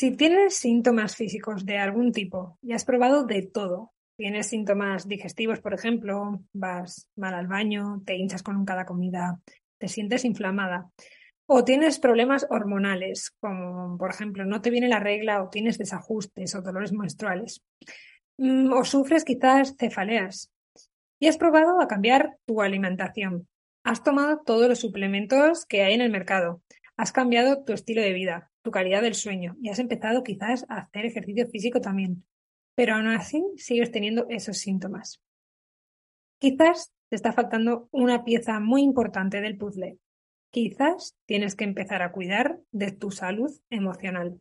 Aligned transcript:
Si 0.00 0.12
tienes 0.12 0.56
síntomas 0.56 1.14
físicos 1.14 1.66
de 1.66 1.76
algún 1.76 2.10
tipo 2.10 2.58
y 2.62 2.72
has 2.72 2.86
probado 2.86 3.26
de 3.26 3.42
todo, 3.42 3.92
tienes 4.16 4.46
síntomas 4.46 5.06
digestivos, 5.06 5.60
por 5.60 5.74
ejemplo, 5.74 6.40
vas 6.54 7.10
mal 7.16 7.34
al 7.34 7.48
baño, 7.48 8.00
te 8.06 8.16
hinchas 8.16 8.42
con 8.42 8.64
cada 8.64 8.86
comida, 8.86 9.42
te 9.76 9.88
sientes 9.88 10.24
inflamada, 10.24 10.90
o 11.44 11.64
tienes 11.64 11.98
problemas 11.98 12.46
hormonales, 12.48 13.30
como 13.40 13.98
por 13.98 14.08
ejemplo 14.08 14.46
no 14.46 14.62
te 14.62 14.70
viene 14.70 14.88
la 14.88 15.00
regla 15.00 15.42
o 15.42 15.50
tienes 15.50 15.76
desajustes 15.76 16.54
o 16.54 16.62
dolores 16.62 16.94
menstruales, 16.94 17.62
mm, 18.38 18.72
o 18.72 18.82
sufres 18.86 19.22
quizás 19.22 19.76
cefaleas, 19.78 20.50
y 21.20 21.28
has 21.28 21.36
probado 21.36 21.78
a 21.78 21.88
cambiar 21.88 22.38
tu 22.46 22.62
alimentación, 22.62 23.48
has 23.84 24.02
tomado 24.02 24.40
todos 24.46 24.66
los 24.66 24.78
suplementos 24.78 25.66
que 25.66 25.82
hay 25.82 25.92
en 25.92 26.00
el 26.00 26.10
mercado, 26.10 26.62
has 26.96 27.12
cambiado 27.12 27.64
tu 27.64 27.74
estilo 27.74 28.00
de 28.00 28.14
vida, 28.14 28.49
tu 28.62 28.70
calidad 28.70 29.02
del 29.02 29.14
sueño 29.14 29.56
y 29.60 29.70
has 29.70 29.78
empezado 29.78 30.22
quizás 30.22 30.66
a 30.68 30.78
hacer 30.78 31.06
ejercicio 31.06 31.48
físico 31.48 31.80
también, 31.80 32.24
pero 32.74 32.94
aún 32.94 33.08
así 33.08 33.42
sigues 33.56 33.90
teniendo 33.90 34.26
esos 34.28 34.58
síntomas. 34.58 35.20
Quizás 36.38 36.92
te 37.08 37.16
está 37.16 37.32
faltando 37.32 37.88
una 37.90 38.24
pieza 38.24 38.60
muy 38.60 38.82
importante 38.82 39.40
del 39.40 39.58
puzzle. 39.58 39.98
Quizás 40.50 41.16
tienes 41.26 41.54
que 41.54 41.64
empezar 41.64 42.02
a 42.02 42.12
cuidar 42.12 42.58
de 42.70 42.92
tu 42.92 43.10
salud 43.10 43.50
emocional. 43.68 44.40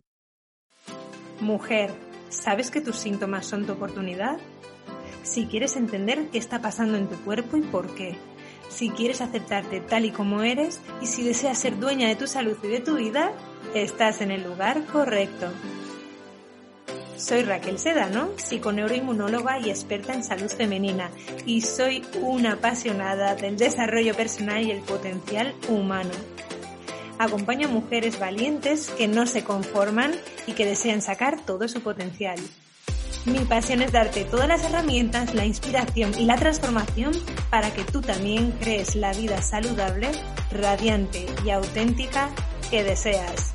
Mujer, 1.42 1.92
¿sabes 2.30 2.72
que 2.72 2.82
tus 2.82 2.98
síntomas 2.98 3.46
son 3.46 3.66
tu 3.66 3.74
oportunidad? 3.74 4.38
Si 5.24 5.46
quieres 5.46 5.76
entender 5.76 6.30
qué 6.32 6.38
está 6.38 6.62
pasando 6.62 6.98
en 6.98 7.08
tu 7.08 7.16
cuerpo 7.24 7.58
y 7.58 7.62
por 7.62 7.94
qué, 7.96 8.16
si 8.70 8.90
quieres 8.92 9.20
aceptarte 9.20 9.82
tal 9.82 10.06
y 10.06 10.12
como 10.12 10.44
eres 10.44 10.80
y 11.02 11.08
si 11.08 11.24
deseas 11.24 11.58
ser 11.58 11.78
dueña 11.80 12.08
de 12.08 12.16
tu 12.16 12.28
salud 12.28 12.58
y 12.64 12.68
de 12.68 12.80
tu 12.80 12.96
vida, 12.96 13.34
estás 13.74 14.22
en 14.22 14.32
el 14.32 14.44
lugar 14.44 14.86
correcto. 14.86 15.48
Soy 17.18 17.44
Raquel 17.44 17.80
Sedano, 17.80 18.30
psiconeuroinmunóloga 18.38 19.60
y 19.60 19.70
experta 19.70 20.14
en 20.14 20.24
salud 20.24 20.50
femenina, 20.50 21.12
y 21.46 21.62
soy 21.62 22.06
una 22.22 22.54
apasionada 22.54 23.36
del 23.36 23.58
desarrollo 23.58 24.16
personal 24.16 24.64
y 24.66 24.72
el 24.72 24.80
potencial 24.80 25.54
humano. 25.68 26.12
Acompaño 27.18 27.68
a 27.68 27.72
mujeres 27.72 28.18
valientes 28.20 28.90
que 28.92 29.10
no 29.10 29.28
se 29.28 29.44
conforman 29.44 30.14
y 30.48 30.54
que 30.54 30.66
desean 30.66 31.02
sacar 31.02 31.46
todo 31.46 31.68
su 31.68 31.82
potencial. 31.82 32.40
Mi 33.26 33.40
pasión 33.40 33.82
es 33.82 33.92
darte 33.92 34.24
todas 34.24 34.48
las 34.48 34.64
herramientas, 34.64 35.36
la 35.36 35.46
inspiración 35.46 36.12
y 36.18 36.26
la 36.26 36.38
transformación 36.38 37.12
para 37.50 37.74
que 37.74 37.84
tú 37.84 38.02
también 38.02 38.52
crees 38.54 38.96
la 38.96 39.12
vida 39.12 39.42
saludable, 39.42 40.10
radiante 40.52 41.26
y 41.46 41.50
auténtica 41.50 42.30
que 42.72 42.84
deseas. 42.84 43.54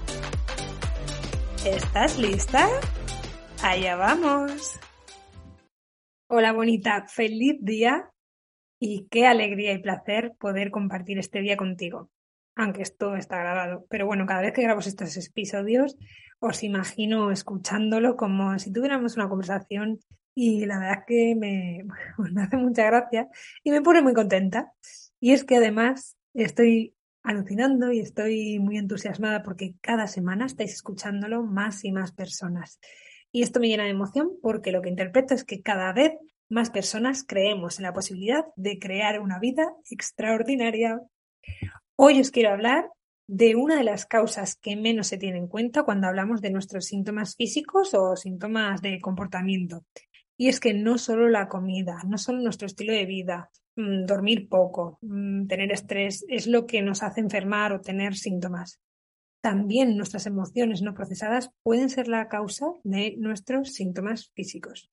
¿Estás 1.65 2.19
lista? 2.19 2.69
Allá 3.63 3.97
vamos. 3.97 4.79
Hola 6.29 6.53
bonita, 6.53 7.07
feliz 7.09 7.57
día 7.61 8.11
y 8.79 9.09
qué 9.11 9.27
alegría 9.27 9.73
y 9.73 9.79
placer 9.79 10.35
poder 10.39 10.71
compartir 10.71 11.19
este 11.19 11.41
día 11.41 11.57
contigo. 11.57 12.11
Aunque 12.57 12.83
esto 12.83 13.17
está 13.17 13.39
grabado, 13.39 13.87
pero 13.91 14.07
bueno, 14.07 14.27
cada 14.27 14.43
vez 14.43 14.53
que 14.53 14.63
grabo 14.63 14.81
estos 14.81 15.17
episodios 15.17 15.97
os 16.39 16.63
imagino 16.63 17.31
escuchándolo 17.31 18.17
como 18.17 18.59
si 18.59 18.73
tuviéramos 18.73 19.17
una 19.17 19.29
conversación 19.29 19.99
y 20.35 20.67
la 20.67 20.79
verdad 20.79 20.99
es 21.01 21.05
que 21.07 21.35
me, 21.37 21.85
me 22.33 22.43
hace 22.43 22.57
mucha 22.57 22.85
gracia 22.85 23.29
y 23.63 23.71
me 23.71 23.83
pone 23.83 24.03
muy 24.03 24.15
contenta. 24.15 24.73
Y 25.21 25.33
es 25.33 25.45
que 25.45 25.57
además 25.57 26.17
estoy 26.35 26.95
alucinando 27.23 27.91
y 27.91 28.01
estoy 28.01 28.59
muy 28.59 28.77
entusiasmada 28.77 29.43
porque 29.43 29.75
cada 29.81 30.07
semana 30.07 30.47
estáis 30.47 30.75
escuchándolo 30.75 31.43
más 31.43 31.85
y 31.85 31.93
más 31.93 32.13
personas. 32.13 32.79
Y 33.33 33.43
esto 33.43 33.59
me 33.59 33.69
llena 33.69 33.85
de 33.85 33.91
emoción 33.91 34.33
porque 34.43 34.71
lo 34.71 34.83
que 34.83 34.91
interpreto 34.91 35.35
es 35.35 35.45
que 35.45 35.63
cada 35.63 35.93
vez 35.93 36.13
más 36.49 36.71
personas 36.71 37.25
creemos 37.27 37.79
en 37.79 37.85
la 37.85 37.95
posibilidad 37.95 38.45
de 38.57 38.79
crear 38.79 39.21
una 39.21 39.39
vida 39.39 39.73
extraordinaria. 39.91 41.01
Hoy 41.97 42.21
os 42.21 42.33
quiero 42.33 42.51
hablar 42.51 42.91
de 43.29 43.55
una 43.55 43.77
de 43.77 43.85
las 43.85 44.05
causas 44.05 44.57
que 44.57 44.75
menos 44.75 45.07
se 45.07 45.17
tiene 45.17 45.39
en 45.39 45.47
cuenta 45.47 45.85
cuando 45.85 46.09
hablamos 46.09 46.41
de 46.41 46.51
nuestros 46.51 46.87
síntomas 46.87 47.37
físicos 47.37 47.95
o 47.95 48.17
síntomas 48.17 48.83
de 48.83 49.01
comportamiento. 49.01 49.85
Y 50.37 50.49
es 50.49 50.59
que 50.59 50.75
no 50.75 50.99
solo 50.99 51.29
la 51.29 51.47
comida, 51.47 52.03
no 52.05 52.19
solo 52.19 52.41
nuestro 52.43 52.67
estilo 52.67 52.93
de 52.93 53.07
vida, 53.07 53.49
mm, 53.77 54.07
dormir 54.07 54.49
poco, 54.49 54.99
mm, 55.03 55.47
tener 55.47 55.71
estrés 55.71 56.25
es 56.29 56.49
lo 56.49 56.67
que 56.67 56.83
nos 56.83 57.05
hace 57.05 57.21
enfermar 57.21 57.73
o 57.73 57.81
tener 57.81 58.17
síntomas. 58.17 58.81
También 59.41 59.97
nuestras 59.97 60.27
emociones 60.27 60.83
no 60.83 60.95
procesadas 60.95 61.51
pueden 61.63 61.91
ser 61.91 62.09
la 62.09 62.27
causa 62.29 62.67
de 62.83 63.15
nuestros 63.19 63.73
síntomas 63.73 64.33
físicos. 64.35 64.91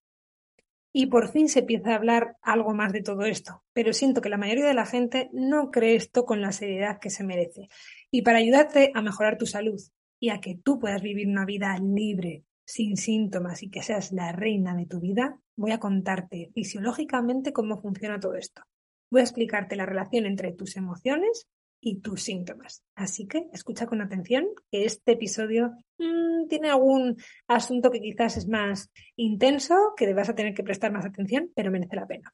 Y 0.94 1.06
por 1.06 1.32
fin 1.32 1.48
se 1.48 1.60
empieza 1.60 1.92
a 1.92 1.96
hablar 1.96 2.38
algo 2.42 2.74
más 2.74 2.92
de 2.92 3.02
todo 3.02 3.24
esto, 3.24 3.64
pero 3.74 3.94
siento 3.94 4.22
que 4.22 4.30
la 4.30 4.38
mayoría 4.38 4.66
de 4.66 4.74
la 4.74 4.86
gente 4.86 5.30
no 5.32 5.72
cree 5.72 5.96
esto 5.96 6.26
con 6.26 6.42
la 6.42 6.52
seriedad 6.52 7.00
que 7.00 7.10
se 7.10 7.24
merece. 7.24 7.70
Y 8.12 8.24
para 8.24 8.40
ayudarte 8.40 8.92
a 8.94 9.02
mejorar 9.02 9.38
tu 9.38 9.46
salud 9.46 9.80
y 10.20 10.30
a 10.30 10.42
que 10.42 10.56
tú 10.56 10.80
puedas 10.80 11.02
vivir 11.02 11.28
una 11.28 11.46
vida 11.46 11.78
libre, 11.78 12.44
sin 12.66 12.98
síntomas 12.98 13.64
y 13.64 13.70
que 13.70 13.84
seas 13.84 14.12
la 14.12 14.32
reina 14.32 14.76
de 14.76 14.86
tu 14.86 15.00
vida, 15.00 15.40
voy 15.56 15.72
a 15.72 15.80
contarte 15.80 16.52
fisiológicamente 16.54 17.54
cómo 17.54 17.82
funciona 17.82 18.20
todo 18.20 18.36
esto. 18.36 18.62
Voy 19.10 19.22
a 19.22 19.24
explicarte 19.26 19.76
la 19.76 19.86
relación 19.86 20.26
entre 20.26 20.54
tus 20.54 20.78
emociones 20.78 21.48
y 21.82 22.00
tus 22.00 22.22
síntomas. 22.22 22.84
Así 22.96 23.28
que 23.28 23.48
escucha 23.52 23.88
con 23.88 24.02
atención 24.02 24.46
que 24.72 24.86
este 24.86 25.14
episodio 25.14 25.74
mmm, 25.98 26.48
tiene 26.48 26.70
algún 26.70 27.18
asunto 27.48 27.92
que 27.92 28.00
quizás 28.00 28.38
es 28.38 28.48
más 28.48 28.92
intenso, 29.16 29.76
que 29.98 30.14
vas 30.14 30.30
a 30.30 30.36
tener 30.36 30.54
que 30.54 30.64
prestar 30.64 30.92
más 30.92 31.06
atención, 31.06 31.52
pero 31.56 31.72
merece 31.72 31.96
la 31.96 32.08
pena. 32.08 32.34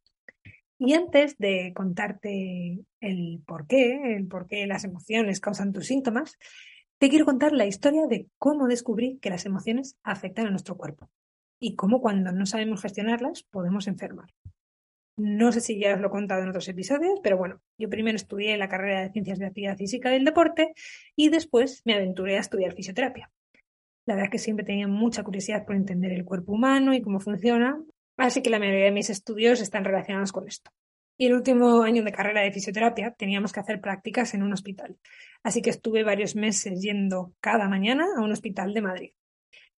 Y 0.77 0.93
antes 0.93 1.37
de 1.37 1.73
contarte 1.75 2.79
el 2.99 3.41
por 3.47 3.65
qué, 3.65 4.15
el 4.15 4.27
por 4.27 4.47
qué 4.47 4.67
las 4.67 4.83
emociones 4.83 5.39
causan 5.39 5.73
tus 5.73 5.87
síntomas, 5.87 6.37
te 6.99 7.09
quiero 7.09 7.25
contar 7.25 7.53
la 7.53 7.65
historia 7.65 8.05
de 8.07 8.27
cómo 8.37 8.67
descubrí 8.67 9.17
que 9.19 9.29
las 9.29 9.45
emociones 9.45 9.97
afectan 10.03 10.47
a 10.47 10.51
nuestro 10.51 10.77
cuerpo 10.77 11.09
y 11.59 11.75
cómo 11.75 12.01
cuando 12.01 12.31
no 12.31 12.45
sabemos 12.45 12.81
gestionarlas 12.81 13.43
podemos 13.43 13.87
enfermar. 13.87 14.29
No 15.17 15.51
sé 15.51 15.61
si 15.61 15.79
ya 15.79 15.95
os 15.95 15.99
lo 15.99 16.07
he 16.07 16.11
contado 16.11 16.43
en 16.43 16.49
otros 16.49 16.67
episodios, 16.67 17.19
pero 17.23 17.37
bueno, 17.37 17.59
yo 17.79 17.89
primero 17.89 18.15
estudié 18.15 18.55
la 18.55 18.69
carrera 18.69 19.01
de 19.01 19.09
Ciencias 19.09 19.39
de 19.39 19.47
Actividad 19.47 19.75
Física 19.75 20.11
del 20.11 20.23
Deporte 20.23 20.73
y 21.15 21.29
después 21.29 21.81
me 21.85 21.95
aventuré 21.95 22.37
a 22.37 22.41
estudiar 22.41 22.75
fisioterapia. 22.75 23.31
La 24.05 24.13
verdad 24.13 24.27
es 24.27 24.31
que 24.31 24.37
siempre 24.37 24.63
tenía 24.63 24.87
mucha 24.87 25.23
curiosidad 25.23 25.65
por 25.65 25.75
entender 25.75 26.11
el 26.11 26.23
cuerpo 26.23 26.53
humano 26.53 26.93
y 26.93 27.01
cómo 27.01 27.19
funciona, 27.19 27.81
así 28.15 28.43
que 28.43 28.51
la 28.51 28.59
mayoría 28.59 28.85
de 28.85 28.91
mis 28.91 29.09
estudios 29.09 29.59
están 29.59 29.85
relacionados 29.85 30.31
con 30.31 30.47
esto. 30.47 30.69
Y 31.17 31.25
el 31.25 31.33
último 31.33 31.81
año 31.81 32.03
de 32.03 32.11
carrera 32.11 32.41
de 32.41 32.51
fisioterapia 32.51 33.09
teníamos 33.09 33.51
que 33.51 33.59
hacer 33.59 33.81
prácticas 33.81 34.35
en 34.35 34.43
un 34.43 34.53
hospital, 34.53 34.97
así 35.41 35.63
que 35.63 35.71
estuve 35.71 36.03
varios 36.03 36.35
meses 36.35 36.79
yendo 36.79 37.33
cada 37.39 37.67
mañana 37.67 38.05
a 38.15 38.21
un 38.21 38.31
hospital 38.31 38.75
de 38.75 38.81
Madrid. 38.81 39.11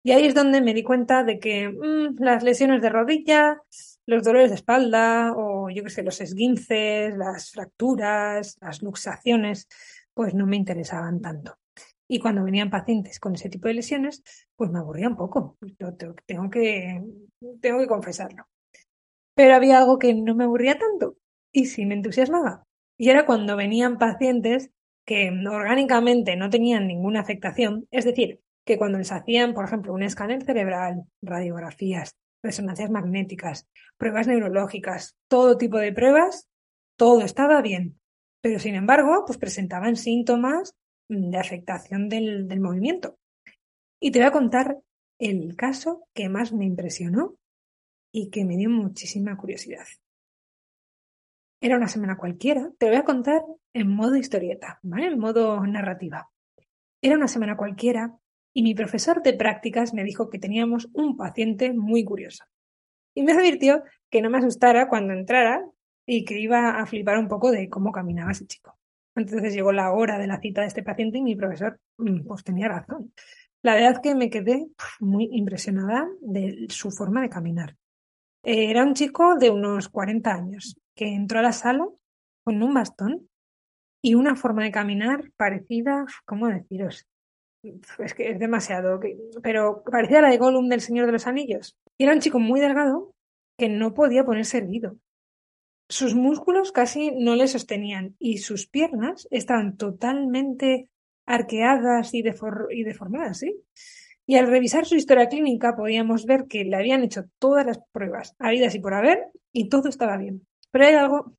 Y 0.03 0.11
ahí 0.11 0.25
es 0.25 0.33
donde 0.33 0.61
me 0.61 0.73
di 0.73 0.83
cuenta 0.83 1.23
de 1.23 1.39
que 1.39 1.69
mmm, 1.69 2.15
las 2.19 2.43
lesiones 2.43 2.81
de 2.81 2.89
rodilla, 2.89 3.61
los 4.09 4.23
dolores 4.23 4.49
de 4.49 4.55
espalda 4.55 5.33
o 5.35 5.69
yo 5.69 5.83
qué 5.83 5.91
sé, 5.91 6.01
los 6.01 6.19
esguinces, 6.19 7.15
las 7.15 7.51
fracturas, 7.51 8.57
las 8.59 8.81
luxaciones, 8.81 9.67
pues 10.15 10.33
no 10.33 10.47
me 10.47 10.55
interesaban 10.55 11.21
tanto. 11.21 11.59
Y 12.07 12.19
cuando 12.19 12.43
venían 12.43 12.71
pacientes 12.71 13.19
con 13.19 13.35
ese 13.35 13.49
tipo 13.49 13.67
de 13.67 13.75
lesiones, 13.75 14.23
pues 14.55 14.71
me 14.71 14.79
aburría 14.79 15.09
un 15.09 15.15
poco. 15.15 15.57
tengo 16.25 16.49
que, 16.49 17.03
tengo 17.61 17.79
que 17.79 17.87
confesarlo. 17.87 18.47
Pero 19.35 19.53
había 19.53 19.77
algo 19.77 19.99
que 19.99 20.15
no 20.15 20.33
me 20.33 20.45
aburría 20.45 20.79
tanto 20.79 21.17
y 21.51 21.67
sí 21.67 21.85
me 21.85 21.93
entusiasmaba. 21.93 22.63
Y 22.97 23.09
era 23.09 23.27
cuando 23.27 23.55
venían 23.55 23.99
pacientes 23.99 24.71
que 25.05 25.31
orgánicamente 25.47 26.35
no 26.35 26.49
tenían 26.49 26.87
ninguna 26.87 27.21
afectación, 27.21 27.87
es 27.91 28.05
decir, 28.05 28.41
que 28.65 28.79
cuando 28.79 28.97
les 28.97 29.11
hacían, 29.11 29.53
por 29.53 29.65
ejemplo, 29.65 29.93
un 29.93 30.03
escáner 30.03 30.43
cerebral, 30.43 31.03
radiografías, 31.21 32.15
resonancias 32.43 32.89
magnéticas, 32.89 33.67
pruebas 33.97 34.27
neurológicas, 34.27 35.15
todo 35.27 35.57
tipo 35.57 35.77
de 35.77 35.93
pruebas, 35.93 36.47
todo 36.97 37.21
estaba 37.21 37.61
bien. 37.61 37.99
Pero 38.41 38.59
sin 38.59 38.75
embargo, 38.75 39.23
pues 39.25 39.37
presentaban 39.37 39.95
síntomas 39.95 40.75
de 41.09 41.37
afectación 41.37 42.07
del, 42.07 42.47
del 42.47 42.59
movimiento. 42.59 43.17
Y 43.99 44.11
te 44.11 44.19
voy 44.19 44.27
a 44.27 44.31
contar 44.31 44.77
el 45.19 45.55
caso 45.55 46.07
que 46.13 46.29
más 46.29 46.53
me 46.53 46.65
impresionó 46.65 47.35
y 48.13 48.29
que 48.29 48.45
me 48.45 48.55
dio 48.55 48.69
muchísima 48.69 49.35
curiosidad. 49.37 49.85
Era 51.61 51.75
una 51.75 51.89
semana 51.89 52.17
cualquiera, 52.17 52.71
te 52.77 52.85
lo 52.85 52.93
voy 52.93 53.01
a 53.01 53.05
contar 53.05 53.43
en 53.73 53.89
modo 53.89 54.15
historieta, 54.15 54.79
¿vale? 54.81 55.07
En 55.07 55.19
modo 55.19 55.65
narrativa. 55.67 56.29
Era 57.01 57.17
una 57.17 57.27
semana 57.27 57.57
cualquiera 57.57 58.17
y 58.59 58.61
mi 58.61 58.75
profesor 58.75 59.23
de 59.23 59.31
prácticas 59.31 59.93
me 59.93 60.03
dijo 60.03 60.29
que 60.29 60.37
teníamos 60.37 60.89
un 60.91 61.15
paciente 61.15 61.71
muy 61.71 62.03
curioso. 62.03 62.43
Y 63.15 63.23
me 63.23 63.31
advirtió 63.31 63.83
que 64.09 64.21
no 64.21 64.29
me 64.29 64.39
asustara 64.39 64.89
cuando 64.89 65.13
entrara 65.13 65.63
y 66.05 66.25
que 66.25 66.37
iba 66.37 66.71
a 66.77 66.85
flipar 66.85 67.19
un 67.19 67.29
poco 67.29 67.51
de 67.51 67.69
cómo 67.69 67.93
caminaba 67.93 68.33
ese 68.33 68.47
chico. 68.47 68.77
Entonces 69.15 69.53
llegó 69.53 69.71
la 69.71 69.93
hora 69.93 70.17
de 70.17 70.27
la 70.27 70.41
cita 70.41 70.59
de 70.59 70.67
este 70.67 70.83
paciente 70.83 71.19
y 71.19 71.21
mi 71.21 71.37
profesor 71.37 71.79
mm, 71.99 72.27
pues 72.27 72.43
tenía 72.43 72.67
razón. 72.67 73.13
La 73.61 73.75
verdad 73.75 73.93
es 73.93 73.99
que 73.99 74.13
me 74.13 74.29
quedé 74.29 74.67
muy 74.99 75.29
impresionada 75.31 76.09
de 76.19 76.65
su 76.67 76.91
forma 76.91 77.21
de 77.21 77.29
caminar. 77.29 77.77
Era 78.43 78.83
un 78.83 78.93
chico 78.93 79.37
de 79.37 79.51
unos 79.51 79.87
40 79.87 80.33
años 80.33 80.77
que 80.95 81.07
entró 81.07 81.39
a 81.39 81.43
la 81.43 81.53
sala 81.53 81.87
con 82.43 82.61
un 82.61 82.73
bastón 82.73 83.29
y 84.01 84.15
una 84.15 84.35
forma 84.35 84.65
de 84.65 84.71
caminar 84.71 85.31
parecida, 85.37 86.05
¿cómo 86.25 86.49
deciros? 86.49 87.07
Es 87.61 88.13
que 88.13 88.31
es 88.31 88.39
demasiado, 88.39 88.99
pero 89.43 89.83
parecía 89.83 90.21
la 90.21 90.29
de 90.29 90.37
Gollum 90.37 90.69
del 90.69 90.81
Señor 90.81 91.05
de 91.07 91.11
los 91.11 91.27
Anillos. 91.27 91.77
Era 91.97 92.13
un 92.13 92.21
chico 92.21 92.39
muy 92.39 92.61
delgado 92.61 93.13
que 93.57 93.67
no 93.67 93.93
podía 93.93 94.23
ponerse 94.23 94.59
erguido. 94.59 94.95
Sus 95.89 96.15
músculos 96.15 96.71
casi 96.71 97.11
no 97.11 97.35
le 97.35 97.47
sostenían 97.47 98.15
y 98.19 98.37
sus 98.37 98.67
piernas 98.67 99.27
estaban 99.31 99.75
totalmente 99.75 100.89
arqueadas 101.25 102.13
y, 102.13 102.19
y 102.19 102.83
deformadas, 102.83 103.39
¿sí? 103.39 103.55
Y 104.25 104.37
al 104.37 104.47
revisar 104.47 104.85
su 104.85 104.95
historia 104.95 105.27
clínica 105.27 105.75
podíamos 105.75 106.25
ver 106.25 106.45
que 106.45 106.63
le 106.63 106.75
habían 106.75 107.03
hecho 107.03 107.25
todas 107.39 107.65
las 107.65 107.79
pruebas 107.91 108.35
habidas 108.37 108.75
y 108.75 108.79
por 108.79 108.93
haber 108.93 109.31
y 109.51 109.69
todo 109.69 109.89
estaba 109.89 110.17
bien. 110.17 110.45
Pero 110.71 110.85
hay 110.85 110.93
algo 110.93 111.33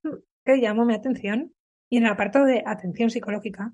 que 0.44 0.60
llamó 0.60 0.84
mi 0.84 0.94
atención 0.94 1.54
y 1.88 1.98
en 1.98 2.04
el 2.04 2.10
apartado 2.10 2.46
de 2.46 2.62
atención 2.66 3.10
psicológica 3.10 3.72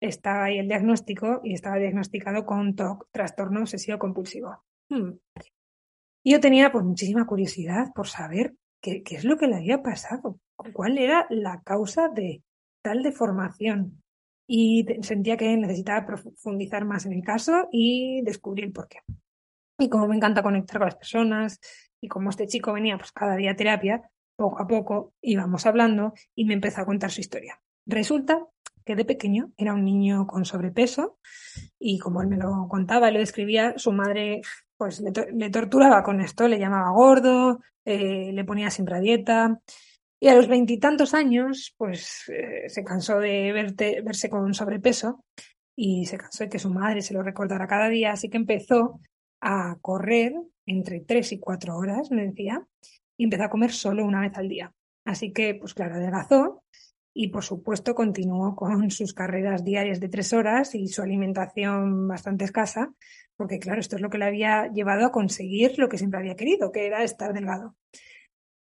estaba 0.00 0.44
ahí 0.44 0.58
el 0.58 0.68
diagnóstico 0.68 1.40
y 1.44 1.54
estaba 1.54 1.76
diagnosticado 1.76 2.46
con 2.46 2.74
TOC, 2.74 3.08
trastorno 3.12 3.60
obsesivo 3.60 3.98
compulsivo. 3.98 4.64
Hmm. 4.88 5.12
Y 6.22 6.32
yo 6.32 6.40
tenía 6.40 6.72
pues 6.72 6.84
muchísima 6.84 7.26
curiosidad 7.26 7.92
por 7.94 8.08
saber 8.08 8.54
qué, 8.80 9.02
qué 9.02 9.16
es 9.16 9.24
lo 9.24 9.36
que 9.36 9.46
le 9.46 9.56
había 9.56 9.82
pasado, 9.82 10.38
cuál 10.72 10.98
era 10.98 11.26
la 11.30 11.62
causa 11.62 12.08
de 12.08 12.42
tal 12.82 13.02
deformación 13.02 14.02
y 14.46 14.84
sentía 15.02 15.36
que 15.36 15.56
necesitaba 15.56 16.06
profundizar 16.06 16.84
más 16.84 17.06
en 17.06 17.12
el 17.12 17.22
caso 17.22 17.68
y 17.70 18.22
descubrir 18.22 18.64
el 18.64 18.72
porqué. 18.72 18.98
Y 19.78 19.88
como 19.88 20.08
me 20.08 20.16
encanta 20.16 20.42
conectar 20.42 20.78
con 20.78 20.86
las 20.86 20.96
personas 20.96 21.60
y 22.00 22.08
como 22.08 22.30
este 22.30 22.46
chico 22.46 22.72
venía 22.72 22.98
pues 22.98 23.12
cada 23.12 23.36
día 23.36 23.52
a 23.52 23.56
terapia, 23.56 24.10
poco 24.36 24.60
a 24.60 24.66
poco 24.66 25.14
íbamos 25.22 25.66
hablando 25.66 26.14
y 26.34 26.46
me 26.46 26.54
empezó 26.54 26.80
a 26.80 26.86
contar 26.86 27.10
su 27.10 27.20
historia. 27.20 27.60
Resulta 27.86 28.46
de 28.96 29.04
pequeño 29.04 29.52
era 29.56 29.74
un 29.74 29.84
niño 29.84 30.26
con 30.26 30.44
sobrepeso 30.44 31.18
y 31.78 31.98
como 31.98 32.22
él 32.22 32.28
me 32.28 32.36
lo 32.36 32.66
contaba 32.68 33.10
y 33.10 33.12
lo 33.14 33.18
describía, 33.18 33.74
su 33.76 33.92
madre 33.92 34.42
pues 34.76 35.00
le, 35.00 35.50
torturaba 35.50 36.02
con 36.02 36.20
esto, 36.20 36.48
le 36.48 36.58
llamaba 36.58 36.90
gordo, 36.90 37.60
eh, 37.84 38.32
le 38.32 38.44
ponía 38.44 38.70
siempre 38.70 38.96
a 38.96 39.00
dieta 39.00 39.60
y 40.18 40.28
a 40.28 40.34
los 40.34 40.48
veintitantos 40.48 41.14
años, 41.14 41.74
pues 41.76 42.28
eh, 42.28 42.68
se 42.68 42.84
cansó 42.84 43.18
de 43.18 43.52
verte, 43.52 44.02
verse 44.02 44.28
con 44.28 44.52
sobrepeso 44.54 45.24
y 45.74 46.06
se 46.06 46.18
cansó 46.18 46.44
de 46.44 46.50
que 46.50 46.58
su 46.58 46.70
madre 46.70 47.00
se 47.02 47.14
lo 47.14 47.22
recordara 47.22 47.66
cada 47.66 47.88
día, 47.88 48.12
así 48.12 48.28
que 48.28 48.36
empezó 48.36 49.00
a 49.40 49.76
correr 49.80 50.34
entre 50.66 51.00
tres 51.00 51.32
y 51.32 51.38
cuatro 51.38 51.76
horas, 51.76 52.10
me 52.10 52.26
decía, 52.26 52.66
y 53.16 53.24
empezó 53.24 53.44
a 53.44 53.50
comer 53.50 53.72
solo 53.72 54.04
una 54.04 54.20
vez 54.20 54.36
al 54.36 54.48
día. 54.48 54.72
Así 55.04 55.32
que, 55.32 55.54
pues 55.54 55.74
claro, 55.74 55.94
adelgazó 55.94 56.62
y 57.20 57.28
por 57.28 57.44
supuesto 57.44 57.94
continuó 57.94 58.56
con 58.56 58.90
sus 58.90 59.12
carreras 59.12 59.62
diarias 59.62 60.00
de 60.00 60.08
tres 60.08 60.32
horas 60.32 60.74
y 60.74 60.88
su 60.88 61.02
alimentación 61.02 62.08
bastante 62.08 62.46
escasa, 62.46 62.94
porque 63.36 63.58
claro, 63.58 63.78
esto 63.78 63.96
es 63.96 64.00
lo 64.00 64.08
que 64.08 64.16
le 64.16 64.24
había 64.24 64.72
llevado 64.72 65.04
a 65.04 65.12
conseguir 65.12 65.78
lo 65.78 65.90
que 65.90 65.98
siempre 65.98 66.18
había 66.18 66.34
querido, 66.34 66.72
que 66.72 66.86
era 66.86 67.04
estar 67.04 67.34
delgado. 67.34 67.76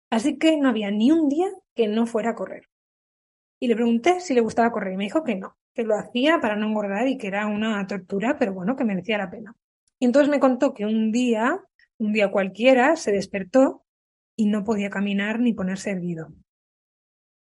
Así 0.09 0.39
que 0.39 0.57
no 0.57 0.69
había 0.69 0.89
ni 0.89 1.11
un 1.11 1.29
día 1.29 1.45
que 1.75 1.87
no 1.87 2.07
fuera 2.07 2.31
a 2.31 2.35
correr. 2.35 2.67
Y 3.59 3.67
le 3.67 3.75
pregunté 3.75 4.21
si 4.21 4.33
le 4.33 4.41
gustaba 4.41 4.71
correr 4.71 4.93
y 4.93 4.97
me 4.97 5.03
dijo 5.03 5.23
que 5.23 5.35
no, 5.35 5.55
que 5.75 5.83
lo 5.83 5.95
hacía 5.95 6.39
para 6.39 6.55
no 6.55 6.65
engordar 6.65 7.07
y 7.07 7.19
que 7.19 7.27
era 7.27 7.45
una 7.45 7.85
tortura, 7.85 8.39
pero 8.39 8.53
bueno, 8.53 8.75
que 8.75 8.85
merecía 8.85 9.19
la 9.19 9.29
pena. 9.29 9.55
Y 9.99 10.05
entonces 10.05 10.31
me 10.31 10.39
contó 10.39 10.73
que 10.73 10.87
un 10.87 11.11
día, 11.11 11.61
un 11.99 12.11
día 12.11 12.31
cualquiera, 12.31 12.95
se 12.95 13.11
despertó 13.11 13.85
y 14.35 14.47
no 14.47 14.63
podía 14.63 14.89
caminar 14.89 15.39
ni 15.39 15.53
ponerse 15.53 15.91
erguido. 15.91 16.33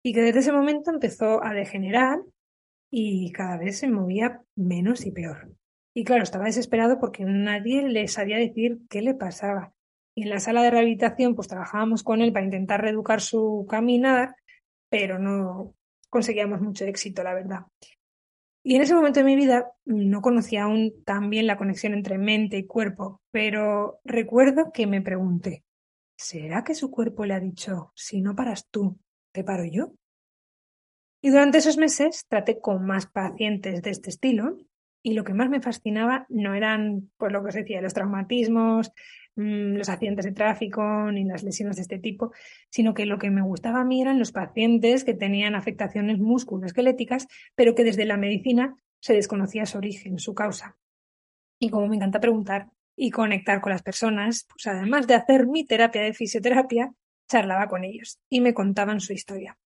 Y 0.06 0.12
que 0.12 0.23
desde 0.23 0.38
ese 0.38 0.53
momento 0.53 0.93
empezó 0.93 1.43
a 1.43 1.53
degenerar 1.53 2.20
y 2.93 3.32
cada 3.32 3.56
vez 3.56 3.81
se 3.81 3.88
movía 3.88 4.41
menos 4.55 5.05
y 5.05 5.11
peor. 5.11 5.50
Y 5.97 6.05
claro, 6.05 6.23
estaba 6.23 6.44
desesperado 6.44 7.00
porque 7.00 7.25
nadie 7.25 7.82
le 7.88 8.06
sabía 8.06 8.37
decir 8.37 8.79
qué 8.88 9.03
le 9.03 9.14
pasaba. 9.14 9.73
Y 10.14 10.23
en 10.23 10.29
la 10.29 10.38
sala 10.38 10.62
de 10.62 10.70
rehabilitación, 10.70 11.35
pues 11.35 11.49
trabajábamos 11.49 12.05
con 12.05 12.20
él 12.20 12.32
para 12.32 12.44
intentar 12.44 12.82
reeducar 12.82 13.20
su 13.20 13.67
caminar, 13.69 14.37
pero 14.88 15.19
no 15.19 15.75
conseguíamos 16.09 16.61
mucho 16.61 16.85
éxito, 16.85 17.25
la 17.25 17.35
verdad. 17.35 17.62
Y 18.62 18.76
en 18.76 18.82
ese 18.82 18.94
momento 18.94 19.19
de 19.19 19.26
mi 19.26 19.35
vida 19.35 19.73
no 19.87 20.20
conocía 20.20 20.62
aún 20.62 21.02
tan 21.05 21.31
bien 21.31 21.49
la 21.49 21.59
conexión 21.59 21.94
entre 21.94 22.17
mente 22.17 22.59
y 22.59 22.64
cuerpo, 22.64 23.23
pero 23.32 23.99
recuerdo 24.05 24.70
que 24.73 24.87
me 24.87 25.02
pregunté, 25.02 25.64
¿será 26.17 26.62
que 26.62 26.76
su 26.76 26.93
cuerpo 26.93 27.25
le 27.25 27.35
ha 27.35 27.41
dicho, 27.41 27.91
si 27.97 28.20
no 28.20 28.37
paras 28.37 28.69
tú, 28.70 29.00
te 29.37 29.44
paro 29.44 29.65
yo? 29.65 29.93
Y 31.23 31.31
durante 31.31 31.59
esos 31.59 31.77
meses 31.77 32.25
traté 32.29 32.59
con 32.59 32.85
más 32.85 33.06
pacientes 33.06 33.83
de 33.83 33.91
este 33.91 34.11
estilo 34.11 34.59
y 35.03 35.15
lo 35.15 35.23
que 35.23 35.35
más 35.35 35.49
me 35.49 35.61
fascinaba 35.61 36.27
no 36.29 36.55
eran, 36.55 37.11
pues 37.17 37.33
lo 37.33 37.43
que 37.43 37.49
os 37.49 37.55
decía, 37.55 37.81
los 37.81 37.94
traumatismos, 37.94 38.93
Mm, 39.37 39.77
los 39.77 39.91
accidentes 39.91 40.25
de 40.25 40.33
tráfico 40.33 41.12
ni 41.12 41.25
las 41.25 41.43
lesiones 41.43 41.77
de 41.77 41.83
este 41.83 41.99
tipo, 41.99 42.33
sino 42.71 42.94
que 42.94 43.05
lo 43.05 43.19
que 43.19 43.31
me 43.31 43.43
gustaba 43.43 43.81
a 43.81 43.85
mí 43.85 44.00
eran 44.00 44.19
los 44.19 44.33
pacientes 44.33 45.05
que 45.05 45.12
tenían 45.12 45.55
afectaciones 45.55 46.19
musculoesqueléticas, 46.19 47.29
pero 47.55 47.75
que 47.75 47.85
desde 47.85 48.06
la 48.06 48.17
medicina 48.17 48.77
se 48.99 49.12
desconocía 49.12 49.67
su 49.67 49.77
origen, 49.77 50.19
su 50.19 50.35
causa. 50.35 50.79
Y 51.61 51.69
como 51.69 51.87
me 51.87 51.97
encanta 51.97 52.19
preguntar 52.19 52.69
y 52.97 53.11
conectar 53.11 53.61
con 53.61 53.73
las 53.73 53.83
personas, 53.83 54.47
pues 54.49 54.67
además 54.75 55.07
de 55.07 55.14
hacer 55.14 55.47
mi 55.47 55.66
terapia 55.66 56.00
de 56.00 56.14
fisioterapia, 56.14 56.93
charlaba 57.28 57.68
con 57.68 57.85
ellos 57.85 58.18
y 58.28 58.40
me 58.40 58.54
contaban 58.54 59.00
su 59.00 59.12
historia. 59.12 59.56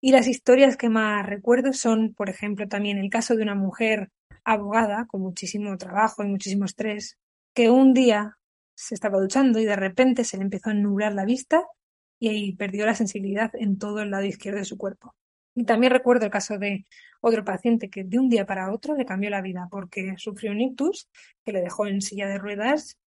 Y 0.00 0.12
las 0.12 0.28
historias 0.28 0.76
que 0.76 0.88
más 0.88 1.26
recuerdo 1.26 1.72
son, 1.72 2.14
por 2.14 2.30
ejemplo, 2.30 2.68
también 2.68 2.98
el 2.98 3.10
caso 3.10 3.34
de 3.34 3.42
una 3.42 3.54
mujer 3.54 4.10
abogada 4.44 5.06
con 5.06 5.22
muchísimo 5.22 5.76
trabajo 5.78 6.22
y 6.22 6.28
muchísimo 6.28 6.64
estrés, 6.64 7.18
que 7.54 7.70
un 7.70 7.94
día 7.94 8.38
se 8.74 8.94
estaba 8.94 9.18
duchando 9.18 9.58
y 9.58 9.64
de 9.64 9.76
repente 9.76 10.24
se 10.24 10.36
le 10.36 10.44
empezó 10.44 10.70
a 10.70 10.74
nublar 10.74 11.14
la 11.14 11.24
vista 11.24 11.64
y 12.20 12.28
ahí 12.28 12.52
perdió 12.54 12.86
la 12.86 12.94
sensibilidad 12.94 13.50
en 13.54 13.78
todo 13.78 14.02
el 14.02 14.10
lado 14.10 14.24
izquierdo 14.24 14.58
de 14.58 14.64
su 14.64 14.76
cuerpo. 14.76 15.14
Y 15.54 15.64
también 15.64 15.92
recuerdo 15.92 16.26
el 16.26 16.30
caso 16.30 16.58
de 16.58 16.86
otro 17.22 17.44
paciente 17.44 17.88
que 17.88 18.04
de 18.04 18.18
un 18.18 18.28
día 18.28 18.44
para 18.44 18.72
otro 18.72 18.94
le 18.94 19.06
cambió 19.06 19.30
la 19.30 19.40
vida 19.40 19.68
porque 19.70 20.14
sufrió 20.18 20.52
un 20.52 20.60
ictus 20.60 21.08
que 21.44 21.52
le 21.52 21.62
dejó 21.62 21.86
en 21.86 22.02
silla 22.02 22.28
de 22.28 22.38
ruedas 22.38 22.98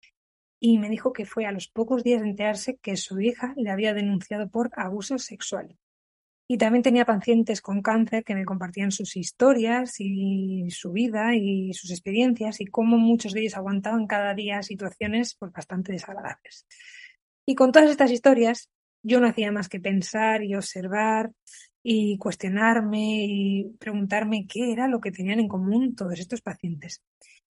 y 0.60 0.78
me 0.78 0.89
dijo 0.89 1.13
que 1.13 1.25
fue 1.25 1.46
a 1.46 1.51
los 1.51 1.68
pocos 1.68 2.04
días 2.04 2.22
de 2.22 2.30
enterarse 2.30 2.78
que 2.78 2.98
su 2.98 3.20
hija 3.20 3.54
le 3.56 3.70
había 3.70 3.94
denunciado 3.94 4.50
por 4.50 4.72
abuso 4.75 5.18
sexual. 5.18 5.78
Y 6.51 6.58
también 6.58 6.82
tenía 6.82 7.06
pacientes 7.06 7.62
con 7.62 7.82
cáncer 7.82 8.24
que 8.24 8.34
me 8.34 8.44
compartían 8.44 8.92
sus 8.92 9.16
historias 9.16 10.00
y 10.00 10.66
su 10.72 10.92
vida 10.92 11.36
y 11.36 11.74
sus 11.74 11.92
experiencias 11.92 12.60
y 12.60 12.66
cómo 12.66 12.98
muchos 12.98 13.34
de 13.34 13.42
ellos 13.42 13.56
aguantaban 13.56 14.08
cada 14.08 14.34
día 14.34 14.63
situaciones 14.63 15.36
pues, 15.36 15.51
bastante 15.51 15.92
desagradables. 15.92 16.66
Y 17.46 17.56
con 17.56 17.72
todas 17.72 17.92
estas 17.92 18.12
historias 18.12 18.70
yo 19.04 19.20
no 19.20 19.28
hacía 19.28 19.51
más 19.51 19.70
que 19.70 19.80
pensar 19.80 20.44
y 20.44 20.56
observar 20.56 21.32
y 21.84 22.18
cuestionarme 22.18 23.25
y 23.28 23.75
preguntarme 23.80 24.48
qué 24.48 24.72
era 24.72 24.88
lo 24.88 25.00
que 25.00 25.12
tenían 25.12 25.39
en 25.39 25.48
común 25.48 25.96
todos 25.96 26.20
estos 26.20 26.42
pacientes. 26.42 27.01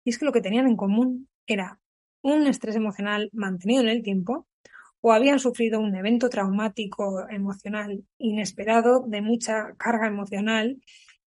Y 0.06 0.12
es 0.12 0.18
que 0.18 0.26
lo 0.26 0.32
que 0.32 0.42
tenían 0.42 0.68
en 0.68 0.78
común 0.78 1.28
era 1.46 1.80
un 2.26 2.48
estrés 2.48 2.76
emocional 2.76 3.30
mantenido 3.34 3.84
en 3.84 3.90
el 3.90 4.02
tiempo, 4.02 4.48
o 5.00 5.14
habían 5.14 5.38
sufrido 5.38 5.80
un 5.80 5.96
evento 5.96 6.28
traumático 6.28 7.30
emocional 7.30 8.04
inesperado 8.18 9.06
de 9.08 9.22
mucha 9.22 9.76
carga 9.78 10.08
emocional 10.08 10.82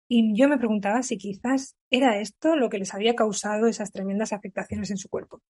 y 0.07 0.37
yo 0.39 0.47
me 0.47 0.59
preguntaba 0.59 1.01
si 1.01 1.17
quizás 1.17 1.75
era 1.89 2.19
esto 2.19 2.55
lo 2.55 2.69
que 2.69 2.77
les 2.77 2.93
había 2.93 3.15
causado 3.15 3.65
esas 3.65 3.91
tremendas 3.91 4.33
afectaciones 4.33 4.91
en 4.91 4.97
su 4.97 5.09
cuerpo. 5.09 5.41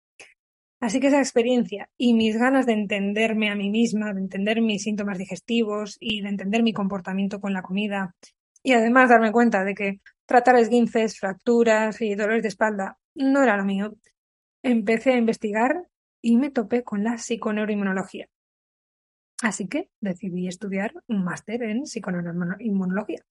Así 0.79 1.01
que 1.01 1.07
esa 1.07 1.19
experiencia 1.19 1.89
y 1.97 2.13
mis 2.13 2.37
ganas 2.37 2.65
de 2.65 2.73
entenderme 2.73 3.49
a 3.49 3.55
mí 3.55 3.69
misma, 3.69 4.13
de 4.13 4.21
entender 4.21 4.61
mis 4.61 4.83
síntomas 4.83 5.17
digestivos 5.17 5.97
y 5.99 6.21
de 6.21 6.29
entender 6.29 6.63
mi 6.63 6.71
comportamiento 6.71 7.41
con 7.41 7.51
la 7.51 7.63
comida 7.63 8.15
y 8.63 8.71
además 8.71 9.09
darme 9.09 9.33
cuenta 9.33 9.65
de 9.65 9.75
que 9.75 9.99
tratar 10.25 10.55
esguinces, 10.55 11.19
fracturas 11.19 11.99
y 11.99 12.15
dolores 12.15 12.43
de 12.43 12.47
espalda 12.47 12.97
no 13.15 13.43
era 13.43 13.57
lo 13.57 13.65
mío, 13.65 13.93
empecé 14.63 15.11
a 15.11 15.17
investigar 15.17 15.87
y 16.21 16.37
me 16.37 16.49
topé 16.49 16.83
con 16.83 17.03
la 17.03 17.17
psiconeuroinmunología. 17.17 18.27
Así 19.41 19.67
que 19.67 19.89
decidí 19.99 20.47
estudiar 20.47 20.93
un 21.07 21.23
máster 21.23 21.63
en 21.63 21.85
psiconeuroinmunología. 21.85 23.25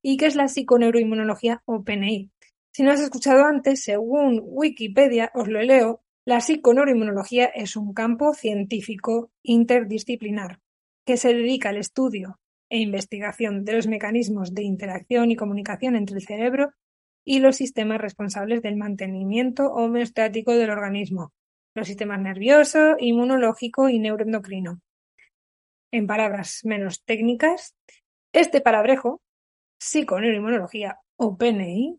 ¿Y 0.00 0.16
qué 0.16 0.26
es 0.26 0.36
la 0.36 0.46
psiconeuroinmunología 0.48 1.62
o 1.64 1.82
PNI? 1.82 2.30
Si 2.72 2.82
no 2.82 2.92
has 2.92 3.00
escuchado 3.00 3.44
antes, 3.44 3.82
según 3.82 4.40
Wikipedia, 4.44 5.32
os 5.34 5.48
lo 5.48 5.60
leo, 5.62 6.02
la 6.24 6.40
psiconeuroinmunología 6.40 7.46
es 7.46 7.76
un 7.76 7.92
campo 7.92 8.32
científico 8.32 9.32
interdisciplinar 9.42 10.60
que 11.04 11.16
se 11.16 11.34
dedica 11.34 11.70
al 11.70 11.78
estudio 11.78 12.38
e 12.68 12.78
investigación 12.78 13.64
de 13.64 13.72
los 13.72 13.86
mecanismos 13.86 14.54
de 14.54 14.62
interacción 14.62 15.30
y 15.30 15.36
comunicación 15.36 15.96
entre 15.96 16.16
el 16.16 16.26
cerebro 16.26 16.72
y 17.26 17.40
los 17.40 17.56
sistemas 17.56 18.00
responsables 18.00 18.62
del 18.62 18.76
mantenimiento 18.76 19.66
homeostático 19.66 20.52
del 20.52 20.70
organismo, 20.70 21.32
los 21.74 21.88
sistemas 21.88 22.20
nervioso, 22.20 22.94
inmunológico 22.98 23.88
y 23.88 23.98
neuroendocrino. 23.98 24.80
En 25.90 26.06
palabras 26.06 26.60
menos 26.64 27.04
técnicas, 27.04 27.74
este 28.32 28.60
palabrejo, 28.60 29.20
psiconeuroinmunología 29.80 31.00
o 31.16 31.36
PNI, 31.36 31.98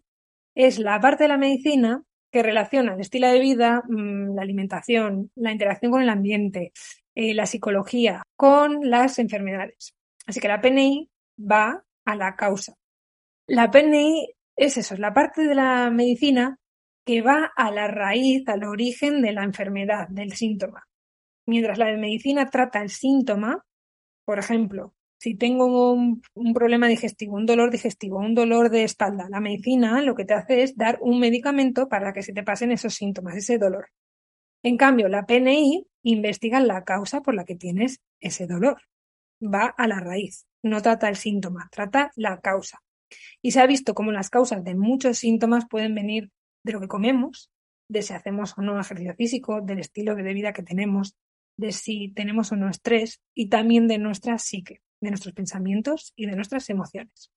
es 0.56 0.80
la 0.80 1.00
parte 1.02 1.26
de 1.26 1.28
la 1.28 1.38
medicina 1.38 2.04
que 2.32 2.42
relaciona 2.42 2.94
el 2.94 3.02
estilo 3.02 3.28
de 3.28 3.40
vida, 3.40 3.84
mm, 3.88 4.34
la 4.34 4.42
alimentación, 4.42 5.30
la 5.36 5.52
interacción 5.52 5.92
con 5.92 6.02
el 6.02 6.10
ambiente, 6.10 6.72
eh, 7.16 7.34
la 7.34 7.46
psicología 7.46 8.24
con 8.38 8.90
las 8.90 9.20
enfermedades. 9.20 9.94
Así 10.26 10.40
que 10.40 10.48
la 10.48 10.62
PNI 10.62 11.10
va 11.40 11.84
a 12.06 12.16
la 12.16 12.36
causa. 12.36 12.76
La 13.48 13.72
PNI 13.72 14.37
es 14.58 14.78
eso, 14.78 14.96
es 14.96 15.00
la 15.00 15.14
parte 15.14 15.44
de 15.44 15.56
la 15.56 15.90
medicina 15.92 16.58
que 17.06 17.22
va 17.22 17.52
a 17.56 17.72
la 17.72 17.88
raíz, 17.88 18.48
al 18.50 18.66
origen 18.66 19.22
de 19.22 19.32
la 19.32 19.44
enfermedad, 19.44 20.10
del 20.10 20.34
síntoma. 20.34 20.84
Mientras 21.46 21.78
la 21.78 21.86
de 21.86 21.98
medicina 21.98 22.50
trata 22.50 22.82
el 22.82 22.90
síntoma, 22.90 23.64
por 24.26 24.40
ejemplo, 24.40 24.94
si 25.20 25.36
tengo 25.36 25.94
un, 25.94 26.22
problema 26.54 26.88
digestivo, 26.88 27.38
un 27.38 27.46
dolor 27.46 27.72
digestivo, 27.72 28.20
un 28.20 28.36
dolor 28.36 28.70
de 28.70 28.84
espalda, 28.84 29.28
la 29.30 29.40
medicina 29.40 30.02
lo 30.02 30.16
que 30.16 30.26
te 30.26 30.34
hace 30.34 30.64
es 30.64 30.76
dar 30.76 30.98
un 31.02 31.20
medicamento 31.20 31.88
para 31.88 32.12
que 32.12 32.24
se 32.24 32.34
te 32.34 32.44
pasen 32.44 32.72
esos 32.72 32.96
síntomas, 32.96 33.36
ese 33.36 33.58
dolor. 33.58 33.90
En 34.64 34.76
cambio, 34.76 35.08
la 35.08 35.26
PNI 35.26 35.88
investiga 36.04 36.60
la 36.60 36.84
causa 36.84 37.22
por 37.22 37.36
la 37.36 37.46
que 37.46 37.56
tienes 37.56 38.02
ese 38.20 38.48
dolor. 38.48 38.82
Va 39.42 39.68
a 39.78 39.88
la 39.88 40.00
raíz, 40.00 40.46
no 40.64 40.82
trata 40.82 41.08
el 41.10 41.16
síntoma, 41.16 41.70
trata 41.72 42.12
la 42.16 42.40
causa. 42.42 42.80
Y 43.42 43.52
se 43.52 43.60
ha 43.60 43.68
visto 43.68 43.94
cómo 43.94 44.12
las 44.12 44.30
causas 44.30 44.64
de 44.64 44.76
muchos 44.76 45.20
síntomas 45.20 45.66
pueden 45.70 45.96
venir 45.96 46.32
de 46.64 46.74
lo 46.74 46.80
que 46.80 46.88
comemos, 46.88 47.50
de 47.90 48.02
si 48.02 48.14
hacemos 48.14 48.54
o 48.58 48.62
no 48.62 48.80
ejercicio 48.80 49.16
físico, 49.16 49.62
del 49.62 49.80
estilo 49.80 50.16
de 50.16 50.34
vida 50.34 50.54
que 50.54 50.64
tenemos, 50.64 51.16
de 51.58 51.72
si 51.72 52.10
tenemos 52.10 52.52
o 52.52 52.56
no 52.56 52.70
estrés 52.70 53.22
y 53.34 53.50
también 53.50 53.88
de 53.88 53.98
nuestra 53.98 54.38
psique, 54.38 54.82
de 55.02 55.10
nuestros 55.10 55.34
pensamientos 55.34 56.14
y 56.16 56.26
de 56.26 56.36
nuestras 56.36 56.70
emociones. 56.70 57.32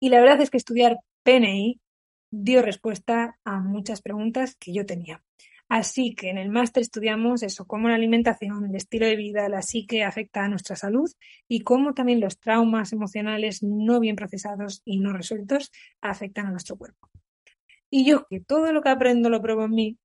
Y 0.00 0.08
la 0.08 0.20
verdad 0.20 0.40
es 0.40 0.50
que 0.50 0.58
estudiar 0.58 0.98
PNI 1.22 1.80
dio 2.30 2.62
respuesta 2.62 3.38
a 3.44 3.60
muchas 3.60 4.02
preguntas 4.02 4.56
que 4.56 4.72
yo 4.72 4.86
tenía. 4.86 5.22
Así 5.74 6.14
que 6.14 6.28
en 6.28 6.36
el 6.36 6.50
máster 6.50 6.82
estudiamos 6.82 7.42
eso, 7.42 7.64
cómo 7.64 7.88
la 7.88 7.94
alimentación, 7.94 8.66
el 8.66 8.76
estilo 8.76 9.06
de 9.06 9.16
vida, 9.16 9.48
la 9.48 9.62
psique 9.62 10.04
afecta 10.04 10.44
a 10.44 10.48
nuestra 10.48 10.76
salud 10.76 11.10
y 11.48 11.62
cómo 11.62 11.94
también 11.94 12.20
los 12.20 12.38
traumas 12.38 12.92
emocionales 12.92 13.62
no 13.62 13.98
bien 13.98 14.14
procesados 14.14 14.82
y 14.84 15.00
no 15.00 15.14
resueltos 15.14 15.72
afectan 16.02 16.44
a 16.44 16.50
nuestro 16.50 16.76
cuerpo. 16.76 17.08
Y 17.88 18.04
yo 18.04 18.26
que 18.28 18.40
todo 18.40 18.70
lo 18.70 18.82
que 18.82 18.90
aprendo 18.90 19.30
lo 19.30 19.40
pruebo 19.40 19.64
en 19.64 19.70
mí, 19.70 19.98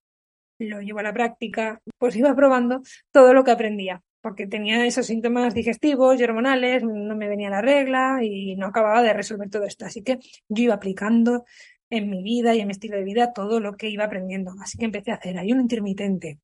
lo 0.57 0.79
llevo 0.79 0.99
a 0.99 1.03
la 1.03 1.11
práctica, 1.11 1.81
pues 1.97 2.15
iba 2.15 2.33
probando 2.33 2.81
todo 3.11 3.33
lo 3.33 3.43
que 3.43 3.51
aprendía, 3.51 4.01
porque 4.21 4.47
tenía 4.47 4.85
esos 4.85 5.07
síntomas 5.07 5.53
digestivos 5.53 6.17
y 6.17 6.23
hormonales, 6.23 6.81
no 6.81 7.17
me 7.17 7.27
venía 7.27 7.49
la 7.49 7.61
regla 7.61 8.19
y 8.23 8.55
no 8.55 8.67
acababa 8.67 9.03
de 9.03 9.11
resolver 9.11 9.49
todo 9.49 9.65
esto. 9.65 9.85
Así 9.85 10.01
que 10.01 10.17
yo 10.47 10.63
iba 10.63 10.75
aplicando 10.75 11.43
en 11.89 12.09
mi 12.09 12.23
vida 12.23 12.55
y 12.55 12.59
en 12.59 12.67
mi 12.67 12.71
estilo 12.71 12.97
de 12.97 13.03
vida 13.03 13.33
todo 13.33 13.59
lo 13.59 13.75
que 13.77 13.89
iba 13.89 14.05
aprendiendo. 14.05 14.53
Así 14.61 14.77
que 14.77 14.85
empecé 14.85 15.11
a 15.11 15.15
hacer 15.15 15.37
ayuno 15.37 15.61
intermitente, 15.61 16.39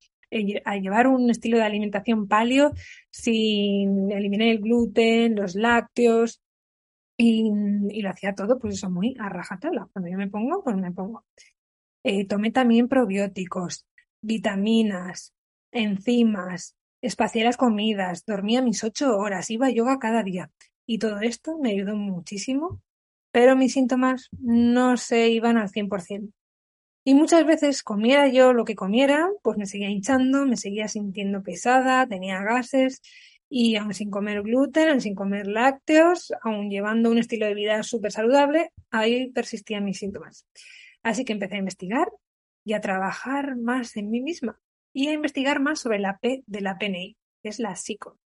a 0.66 0.78
llevar 0.78 1.08
un 1.08 1.30
estilo 1.30 1.58
de 1.58 1.64
alimentación 1.64 2.28
paleo 2.28 2.72
sin 3.12 4.12
eliminar 4.12 4.48
el 4.48 4.60
gluten, 4.60 5.36
los 5.36 5.56
lácteos 5.56 6.42
y, 7.18 8.02
lo 8.02 8.10
hacía 8.10 8.34
todo 8.34 8.60
pues 8.60 8.76
eso 8.76 8.90
muy 8.90 9.16
a 9.20 9.30
rajatabla. 9.30 9.88
Cuando 9.94 10.10
yo 10.10 10.18
me 10.18 10.30
pongo, 10.30 10.64
pues 10.64 10.76
me 10.76 10.92
pongo. 10.92 11.26
Eh, 12.04 12.28
tomé 12.28 12.52
también 12.52 12.88
probióticos, 12.88 13.86
vitaminas, 14.22 15.34
enzimas, 15.72 16.76
espacié 17.02 17.44
las 17.44 17.58
comidas, 17.58 18.26
dormía 18.26 18.62
mis 18.62 18.84
ocho 18.84 19.16
horas, 19.18 19.50
iba 19.50 19.68
a 19.68 19.72
yoga 19.72 20.00
cada 20.00 20.24
día. 20.24 20.52
Y 20.86 21.00
todo 21.00 21.20
esto 21.22 21.58
me 21.60 21.72
ayudó 21.72 21.96
muchísimo, 21.96 22.82
pero 23.34 23.56
mis 23.56 23.74
síntomas 23.74 24.30
no 24.40 24.96
se 24.96 25.30
iban 25.30 25.58
al 25.58 25.72
100%. 25.72 26.32
Y 27.04 27.16
muchas 27.16 27.46
veces 27.48 27.82
comiera 27.82 28.28
yo 28.28 28.54
lo 28.54 28.63
que 28.63 28.75
comiera, 28.75 29.28
pues 29.42 29.58
me 29.58 29.66
seguía 29.66 29.90
hinchando, 29.90 30.46
me 30.46 30.56
seguía 30.56 30.88
sintiendo 30.88 31.42
pesada, 31.42 32.08
tenía 32.08 32.44
gases 32.44 33.02
y 33.50 33.75
aún 33.75 33.96
sin 33.96 34.12
comer 34.12 34.44
gluten, 34.44 34.88
aún 34.88 35.02
sin 35.02 35.16
comer 35.16 35.48
lácteos, 35.48 36.32
aún 36.44 36.70
llevando 36.70 37.10
un 37.10 37.18
estilo 37.18 37.48
de 37.48 37.56
vida 37.56 37.82
súper 37.82 38.12
saludable, 38.12 38.72
ahí 38.92 39.32
persistían 39.32 39.84
mis 39.84 39.98
síntomas. 39.98 40.46
Así 41.02 41.25
que 41.25 41.34
empecé 41.34 41.56
a 41.56 41.60
investigar 41.60 42.10
y 42.63 42.74
a 42.74 42.82
trabajar 42.82 43.58
más 43.58 43.98
en 43.98 44.12
mí 44.12 44.22
misma 44.22 44.60
y 44.94 45.08
a 45.08 45.13
investigar 45.13 45.60
más 45.60 45.80
sobre 45.80 45.98
la 45.98 46.20
P 46.20 46.44
de 46.46 46.62
la 46.62 46.78
PNI, 46.78 47.18
que 47.42 47.50
es 47.50 47.58
la 47.58 47.75
psico. 47.75 48.20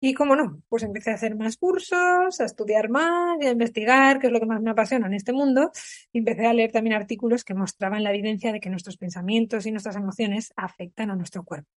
Y 0.00 0.14
cómo 0.14 0.34
no, 0.34 0.62
pues 0.68 0.82
empecé 0.82 1.10
a 1.10 1.14
hacer 1.14 1.36
más 1.36 1.58
cursos, 1.58 2.40
a 2.40 2.44
estudiar 2.44 2.88
más 2.88 3.36
y 3.40 3.46
a 3.46 3.50
investigar 3.50 4.18
qué 4.18 4.28
es 4.28 4.32
lo 4.32 4.40
que 4.40 4.46
más 4.46 4.62
me 4.62 4.70
apasiona 4.70 5.06
en 5.06 5.14
este 5.14 5.32
mundo. 5.32 5.70
Y 6.12 6.18
empecé 6.20 6.46
a 6.46 6.54
leer 6.54 6.72
también 6.72 6.96
artículos 6.96 7.44
que 7.44 7.54
mostraban 7.54 8.02
la 8.02 8.10
evidencia 8.10 8.52
de 8.52 8.60
que 8.60 8.70
nuestros 8.70 8.96
pensamientos 8.96 9.66
y 9.66 9.72
nuestras 9.72 9.96
emociones 9.96 10.52
afectan 10.56 11.10
a 11.10 11.16
nuestro 11.16 11.44
cuerpo. 11.44 11.68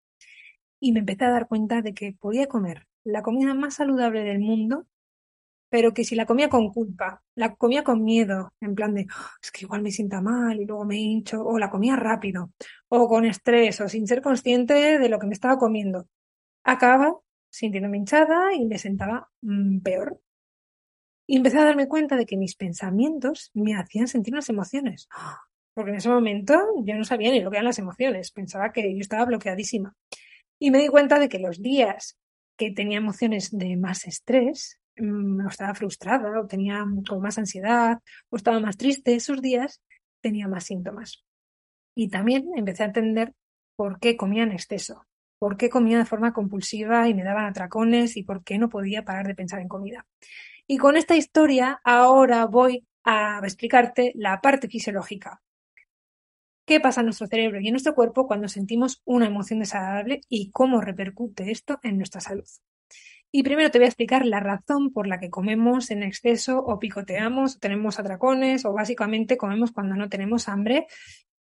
Y 0.80 0.92
me 0.92 1.00
empecé 1.00 1.24
a 1.24 1.30
dar 1.30 1.48
cuenta 1.48 1.82
de 1.82 1.94
que 1.94 2.12
podía 2.12 2.46
comer 2.46 2.86
la 3.04 3.22
comida 3.22 3.54
más 3.54 3.74
saludable 3.74 4.22
del 4.22 4.38
mundo 4.38 4.86
pero 5.72 5.94
que 5.94 6.04
si 6.04 6.14
la 6.14 6.26
comía 6.26 6.50
con 6.50 6.70
culpa, 6.70 7.22
la 7.34 7.54
comía 7.54 7.82
con 7.82 8.04
miedo, 8.04 8.52
en 8.60 8.74
plan 8.74 8.92
de, 8.92 9.06
ah, 9.10 9.30
es 9.42 9.50
que 9.50 9.64
igual 9.64 9.80
me 9.80 9.90
sienta 9.90 10.20
mal 10.20 10.60
y 10.60 10.66
luego 10.66 10.84
me 10.84 10.98
hincho, 10.98 11.42
o 11.42 11.58
la 11.58 11.70
comía 11.70 11.96
rápido, 11.96 12.50
o 12.90 13.08
con 13.08 13.24
estrés, 13.24 13.80
o 13.80 13.88
sin 13.88 14.06
ser 14.06 14.20
consciente 14.20 14.98
de 14.98 15.08
lo 15.08 15.18
que 15.18 15.26
me 15.26 15.32
estaba 15.32 15.56
comiendo, 15.58 16.06
acababa 16.62 17.21
sintiéndome 17.52 17.98
hinchada 17.98 18.54
y 18.54 18.64
me 18.64 18.78
sentaba 18.78 19.30
mm, 19.42 19.80
peor. 19.80 20.20
Y 21.26 21.36
empecé 21.36 21.58
a 21.58 21.64
darme 21.64 21.86
cuenta 21.86 22.16
de 22.16 22.26
que 22.26 22.36
mis 22.36 22.56
pensamientos 22.56 23.50
me 23.54 23.74
hacían 23.74 24.08
sentir 24.08 24.34
unas 24.34 24.48
emociones. 24.48 25.08
Porque 25.74 25.92
en 25.92 25.98
ese 25.98 26.08
momento 26.08 26.54
yo 26.84 26.94
no 26.96 27.04
sabía 27.04 27.30
ni 27.30 27.40
lo 27.40 27.50
que 27.50 27.56
eran 27.56 27.66
las 27.66 27.78
emociones, 27.78 28.30
pensaba 28.30 28.72
que 28.72 28.92
yo 28.92 29.00
estaba 29.00 29.24
bloqueadísima. 29.24 29.94
Y 30.58 30.70
me 30.70 30.78
di 30.78 30.88
cuenta 30.88 31.18
de 31.18 31.28
que 31.28 31.38
los 31.38 31.62
días 31.62 32.18
que 32.56 32.70
tenía 32.72 32.98
emociones 32.98 33.56
de 33.56 33.76
más 33.76 34.06
estrés, 34.06 34.82
Mm, 34.96 35.46
estaba 35.48 35.74
frustrada 35.74 36.38
o 36.40 36.46
tenía 36.46 36.84
como 37.08 37.20
más 37.20 37.38
ansiedad 37.38 37.98
o 38.28 38.36
estaba 38.36 38.60
más 38.60 38.76
triste, 38.76 39.14
esos 39.14 39.40
días 39.40 39.80
tenía 40.20 40.48
más 40.48 40.64
síntomas. 40.64 41.24
Y 41.94 42.08
también 42.08 42.50
empecé 42.56 42.82
a 42.82 42.86
entender 42.86 43.34
por 43.76 43.98
qué 44.00 44.16
comía 44.16 44.42
en 44.42 44.52
exceso, 44.52 45.06
por 45.42 45.56
qué 45.56 45.70
comía 45.70 45.98
de 45.98 46.04
forma 46.04 46.32
compulsiva 46.32 47.08
y 47.08 47.14
me 47.14 47.24
daban 47.24 47.46
atracones 47.46 48.16
y 48.16 48.22
por 48.22 48.44
qué 48.44 48.58
no 48.58 48.68
podía 48.68 49.04
parar 49.04 49.26
de 49.26 49.34
pensar 49.34 49.58
en 49.58 49.66
comida. 49.66 50.06
Y 50.68 50.78
con 50.78 50.96
esta 50.96 51.16
historia 51.16 51.80
ahora 51.82 52.46
voy 52.46 52.86
a 53.02 53.40
explicarte 53.42 54.12
la 54.14 54.40
parte 54.40 54.68
fisiológica. 54.68 55.42
¿Qué 56.64 56.78
pasa 56.78 57.00
en 57.00 57.06
nuestro 57.06 57.26
cerebro 57.26 57.58
y 57.60 57.66
en 57.66 57.72
nuestro 57.72 57.96
cuerpo 57.96 58.28
cuando 58.28 58.46
sentimos 58.46 59.02
una 59.04 59.26
emoción 59.26 59.58
desagradable 59.58 60.20
y 60.28 60.52
cómo 60.52 60.80
repercute 60.80 61.50
esto 61.50 61.80
en 61.82 61.96
nuestra 61.96 62.20
salud? 62.20 62.46
Y 63.32 63.42
primero 63.42 63.72
te 63.72 63.78
voy 63.78 63.86
a 63.86 63.88
explicar 63.88 64.24
la 64.24 64.38
razón 64.38 64.92
por 64.92 65.08
la 65.08 65.18
que 65.18 65.28
comemos 65.28 65.90
en 65.90 66.04
exceso 66.04 66.60
o 66.60 66.78
picoteamos 66.78 67.56
o 67.56 67.58
tenemos 67.58 67.98
atracones 67.98 68.64
o 68.64 68.72
básicamente 68.72 69.36
comemos 69.36 69.72
cuando 69.72 69.96
no 69.96 70.08
tenemos 70.08 70.48
hambre 70.48 70.86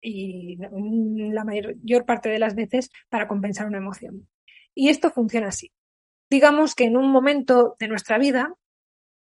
y 0.09 0.57
la 0.57 1.45
mayor 1.45 2.05
parte 2.07 2.29
de 2.29 2.39
las 2.39 2.55
veces 2.55 2.91
para 3.09 3.27
compensar 3.27 3.67
una 3.67 3.79
emoción. 3.79 4.29
Y 4.73 4.89
esto 4.89 5.11
funciona 5.11 5.49
así. 5.49 5.73
Digamos 6.31 6.77
que 6.77 6.85
en 6.85 6.97
un 6.97 7.11
momento 7.11 7.75
de 7.81 7.89
nuestra 7.89 8.17
vida 8.17 8.55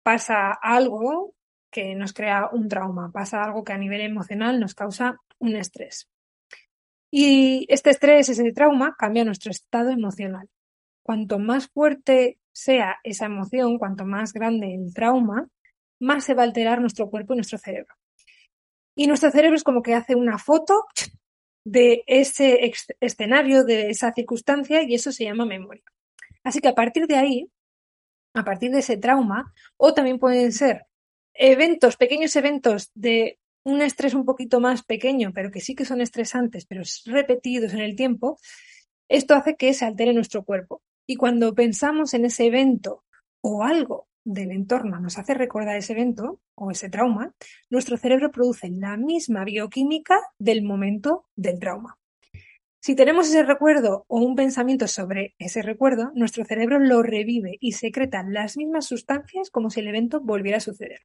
pasa 0.02 0.52
algo 0.52 1.36
que 1.70 1.94
nos 1.94 2.14
crea 2.14 2.50
un 2.52 2.68
trauma, 2.68 3.12
pasa 3.12 3.44
algo 3.44 3.64
que 3.64 3.74
a 3.74 3.78
nivel 3.78 4.02
emocional 4.02 4.60
nos 4.60 4.74
causa 4.74 5.18
un 5.38 5.56
estrés. 5.56 6.10
Y 7.12 7.68
este 7.70 7.92
estrés, 7.92 8.30
ese 8.30 8.52
trauma, 8.52 8.96
cambia 8.98 9.24
nuestro 9.24 9.52
estado 9.52 9.92
emocional. 9.92 10.50
Cuanto 11.04 11.38
más 11.38 11.68
fuerte 11.68 12.40
sea 12.52 12.98
esa 13.04 13.28
emoción, 13.28 13.78
cuanto 13.78 14.06
más 14.06 14.34
grande 14.34 14.74
el 14.74 14.94
trauma, 14.96 15.48
más 16.00 16.24
se 16.24 16.34
va 16.34 16.42
a 16.42 16.46
alterar 16.46 16.82
nuestro 16.82 17.08
cuerpo 17.10 17.34
y 17.34 17.38
nuestro 17.38 17.60
cerebro. 17.60 17.94
Y 18.96 19.08
nuestro 19.08 19.32
cerebro 19.32 19.56
es 19.56 19.64
como 19.64 19.82
que 19.82 19.96
hace 19.96 20.16
una 20.16 20.38
foto 20.38 20.86
de 21.64 22.04
ese 22.08 22.72
escenario, 23.00 23.64
de 23.64 23.90
esa 23.90 24.12
circunstancia, 24.14 24.84
y 24.84 24.96
eso 24.96 25.12
se 25.12 25.26
llama 25.26 25.46
memoria. 25.46 25.84
Así 26.44 26.60
que 26.60 26.68
a 26.68 26.76
partir 26.76 27.08
de 27.08 27.16
ahí, 27.16 27.52
a 28.34 28.44
partir 28.44 28.72
de 28.72 28.80
ese 28.80 28.98
trauma, 28.98 29.54
o 29.78 29.94
también 29.94 30.20
pueden 30.20 30.52
ser 30.52 30.88
eventos, 31.34 31.98
pequeños 31.98 32.36
eventos 32.36 32.92
de 32.94 33.40
un 33.64 33.82
estrés 33.82 34.14
un 34.14 34.26
poquito 34.26 34.60
más 34.60 34.84
pequeño, 34.84 35.32
pero 35.34 35.52
que 35.52 35.62
sí 35.62 35.76
que 35.76 35.86
son 35.86 36.02
estresantes, 36.02 36.66
pero 36.66 36.82
repetidos 37.06 37.74
en 37.74 37.82
el 37.82 37.96
tiempo, 37.96 38.40
esto 39.08 39.36
hace 39.36 39.56
que 39.56 39.74
se 39.74 39.86
altere 39.86 40.14
nuestro 40.14 40.44
cuerpo. 40.44 40.82
Y 41.08 41.16
cuando 41.16 41.54
pensamos 41.54 42.14
en 42.14 42.26
ese 42.26 42.48
evento 42.48 43.04
o 43.42 43.64
algo 43.64 44.08
del 44.24 44.52
entorno 44.52 45.00
nos 45.00 45.18
hace 45.18 45.34
recordar 45.34 45.78
ese 45.78 45.94
evento 45.94 46.40
o 46.56 46.72
ese 46.72 46.90
trauma, 46.90 47.34
nuestro 47.70 47.98
cerebro 47.98 48.32
produce 48.32 48.70
la 48.70 48.98
misma 48.98 49.44
bioquímica 49.44 50.20
del 50.38 50.64
momento 50.64 51.26
del 51.36 51.60
trauma. 51.60 51.98
Si 52.80 52.96
tenemos 52.96 53.28
ese 53.28 53.44
recuerdo 53.44 54.06
o 54.08 54.20
un 54.20 54.36
pensamiento 54.36 54.88
sobre 54.88 55.36
ese 55.38 55.62
recuerdo, 55.62 56.12
nuestro 56.16 56.46
cerebro 56.46 56.80
lo 56.80 57.04
revive 57.04 57.58
y 57.60 57.74
secreta 57.74 58.24
las 58.28 58.58
mismas 58.58 58.86
sustancias 58.86 59.52
como 59.52 59.70
si 59.70 59.82
el 59.82 59.88
evento 59.88 60.20
volviera 60.20 60.58
a 60.58 60.62
suceder. 60.62 61.02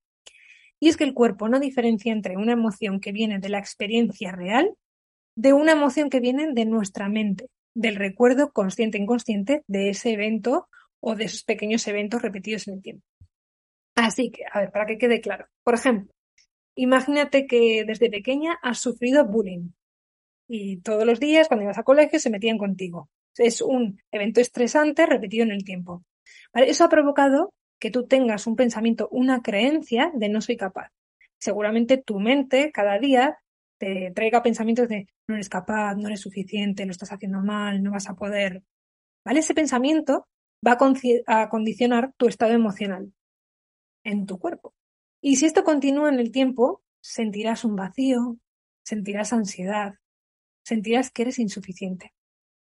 Y 0.81 0.89
es 0.89 0.97
que 0.97 1.05
el 1.05 1.15
cuerpo 1.15 1.49
no 1.49 1.61
diferencia 1.61 2.13
entre 2.13 2.37
una 2.37 2.53
emoción 2.53 3.01
que 3.01 3.13
viene 3.13 3.39
de 3.39 3.51
la 3.51 3.59
experiencia 3.59 4.33
real 4.33 4.75
de 5.37 5.53
una 5.53 5.73
emoción 5.73 6.09
que 6.09 6.21
viene 6.21 6.53
de 6.53 6.65
nuestra 6.65 7.11
mente, 7.11 7.51
del 7.75 7.97
recuerdo 7.97 8.53
consciente 8.53 8.97
e 8.97 9.03
inconsciente 9.03 9.63
de 9.69 9.91
ese 9.91 10.13
evento 10.13 10.69
o 11.01 11.15
de 11.15 11.25
esos 11.25 11.45
pequeños 11.45 11.87
eventos 11.87 12.23
repetidos 12.23 12.69
en 12.69 12.75
el 12.75 12.83
tiempo. 12.83 13.05
Así 13.95 14.31
que, 14.31 14.45
a 14.53 14.61
ver, 14.61 14.71
para 14.71 14.87
que 14.87 14.99
quede 14.99 15.21
claro. 15.21 15.47
Por 15.65 15.75
ejemplo, 15.75 16.13
imagínate 16.77 17.47
que 17.47 17.85
desde 17.87 18.11
pequeña 18.11 18.59
has 18.63 18.79
sufrido 18.79 19.27
bullying 19.27 19.71
y 20.49 20.79
todos 20.79 21.05
los 21.05 21.19
días 21.19 21.49
cuando 21.49 21.65
ibas 21.65 21.79
a 21.79 21.83
colegio 21.83 22.21
se 22.21 22.31
metían 22.31 22.59
contigo. 22.59 23.09
Es 23.37 23.61
un 23.61 24.01
evento 24.11 24.41
estresante 24.41 25.07
repetido 25.07 25.45
en 25.45 25.53
el 25.53 25.65
tiempo. 25.65 26.05
Eso 26.55 26.85
ha 26.85 26.89
provocado 26.89 27.53
que 27.79 27.91
tú 27.91 28.07
tengas 28.07 28.47
un 28.47 28.57
pensamiento, 28.57 29.09
una 29.11 29.43
creencia 29.43 30.11
de 30.15 30.29
no 30.29 30.41
soy 30.41 30.57
capaz. 30.57 30.91
Seguramente 31.39 31.99
tu 31.99 32.19
mente 32.19 32.71
cada 32.73 32.99
día 32.99 33.39
te 33.79 34.11
traiga 34.15 34.43
pensamientos 34.43 34.89
de 34.89 35.07
no 35.29 35.35
eres 35.35 35.49
capaz, 35.49 35.95
no 35.97 36.09
eres 36.09 36.21
suficiente, 36.21 36.87
lo 36.87 36.93
estás 36.93 37.13
haciendo 37.13 37.41
mal, 37.41 37.83
no 37.83 37.91
vas 37.91 38.09
a 38.09 38.15
poder. 38.15 38.63
¿Vale? 39.25 39.41
Ese 39.41 39.55
pensamiento 39.55 40.27
va 40.65 40.79
a 41.27 41.49
condicionar 41.49 42.13
tu 42.17 42.29
estado 42.29 42.53
emocional 42.53 43.13
en 44.05 44.27
tu 44.27 44.39
cuerpo. 44.39 44.75
Y 45.21 45.37
si 45.37 45.47
esto 45.47 45.65
continúa 45.65 46.09
en 46.09 46.21
el 46.21 46.31
tiempo, 46.31 46.83
sentirás 47.01 47.65
un 47.65 47.77
vacío, 47.77 48.39
sentirás 48.85 49.33
ansiedad, 49.33 49.95
sentirás 50.63 51.11
que 51.11 51.23
eres 51.23 51.39
insuficiente. 51.39 52.13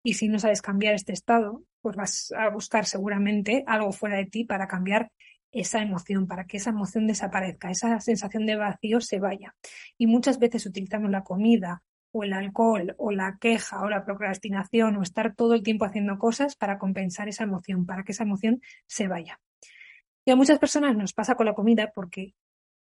Y 0.02 0.14
si 0.14 0.28
no 0.28 0.38
sabes 0.38 0.62
cambiar 0.62 0.94
este 0.94 1.12
estado, 1.12 1.64
pues 1.80 1.96
vas 1.96 2.32
a 2.36 2.48
buscar 2.50 2.86
seguramente 2.86 3.64
algo 3.66 3.92
fuera 3.92 4.16
de 4.16 4.26
ti 4.26 4.44
para 4.44 4.68
cambiar 4.68 5.10
esa 5.52 5.80
emoción, 5.82 6.26
para 6.26 6.46
que 6.46 6.56
esa 6.56 6.70
emoción 6.70 7.06
desaparezca, 7.06 7.70
esa 7.70 8.00
sensación 8.00 8.44
de 8.44 8.56
vacío 8.56 9.00
se 9.00 9.18
vaya. 9.18 9.54
Y 9.96 10.06
muchas 10.06 10.38
veces 10.38 10.66
utilizamos 10.66 11.10
la 11.10 11.24
comida 11.24 11.82
o 12.14 12.22
el 12.22 12.32
alcohol 12.32 12.94
o 12.96 13.10
la 13.10 13.38
queja 13.40 13.82
o 13.82 13.88
la 13.88 14.04
procrastinación 14.04 14.96
o 14.96 15.02
estar 15.02 15.34
todo 15.34 15.54
el 15.54 15.64
tiempo 15.64 15.84
haciendo 15.84 16.16
cosas 16.16 16.54
para 16.54 16.78
compensar 16.78 17.28
esa 17.28 17.42
emoción, 17.42 17.86
para 17.86 18.04
que 18.04 18.12
esa 18.12 18.22
emoción 18.22 18.62
se 18.86 19.08
vaya. 19.08 19.40
Y 20.24 20.30
a 20.30 20.36
muchas 20.36 20.60
personas 20.60 20.96
nos 20.96 21.12
pasa 21.12 21.34
con 21.34 21.46
la 21.46 21.54
comida 21.54 21.90
porque 21.92 22.34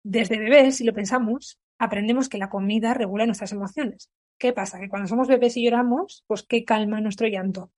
desde 0.03 0.37
bebés, 0.37 0.77
si 0.77 0.83
lo 0.83 0.93
pensamos, 0.93 1.59
aprendemos 1.79 2.29
que 2.29 2.37
la 2.37 2.49
comida 2.49 2.93
regula 2.93 3.25
nuestras 3.25 3.51
emociones. 3.51 4.11
¿Qué 4.37 4.53
pasa? 4.53 4.79
Que 4.79 4.89
cuando 4.89 5.07
somos 5.07 5.27
bebés 5.27 5.57
y 5.57 5.63
lloramos, 5.63 6.23
pues 6.27 6.43
¿qué 6.43 6.63
calma 6.63 7.01
nuestro 7.01 7.27
llanto? 7.27 7.71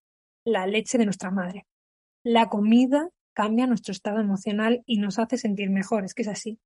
La 0.43 0.67
leche 0.67 0.97
de 0.97 1.05
nuestra 1.05 1.31
madre. 1.31 1.65
La 2.23 2.49
comida 2.49 3.09
cambia 3.31 3.67
nuestro 3.67 3.93
estado 3.93 4.19
emocional 4.19 4.83
y 4.85 4.99
nos 4.99 5.17
hace 5.17 5.37
sentir 5.37 5.69
mejor, 5.69 6.03
es 6.03 6.13
que 6.13 6.23
es 6.23 6.27
así. 6.27 6.59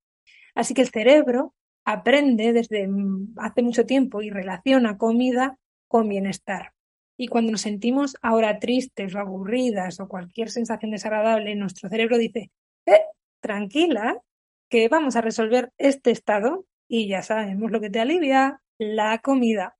Así 0.56 0.74
que 0.74 0.82
el 0.82 0.88
cerebro 0.88 1.54
aprende 1.84 2.52
desde 2.52 2.88
hace 3.36 3.62
mucho 3.62 3.86
tiempo 3.86 4.22
y 4.22 4.30
relaciona 4.30 4.98
comida 4.98 5.58
con 5.88 6.08
bienestar. 6.08 6.72
Y 7.16 7.28
cuando 7.28 7.52
nos 7.52 7.60
sentimos 7.60 8.16
ahora 8.22 8.58
tristes 8.58 9.14
o 9.14 9.18
aburridas 9.18 10.00
o 10.00 10.08
cualquier 10.08 10.50
sensación 10.50 10.90
desagradable, 10.90 11.54
nuestro 11.54 11.88
cerebro 11.88 12.18
dice, 12.18 12.50
eh, 12.86 13.02
tranquila, 13.40 14.20
que 14.68 14.88
vamos 14.88 15.16
a 15.16 15.20
resolver 15.20 15.72
este 15.76 16.10
estado 16.10 16.64
y 16.88 17.08
ya 17.08 17.22
sabemos 17.22 17.70
lo 17.70 17.80
que 17.80 17.90
te 17.90 18.00
alivia, 18.00 18.62
la 18.78 19.18
comida. 19.18 19.76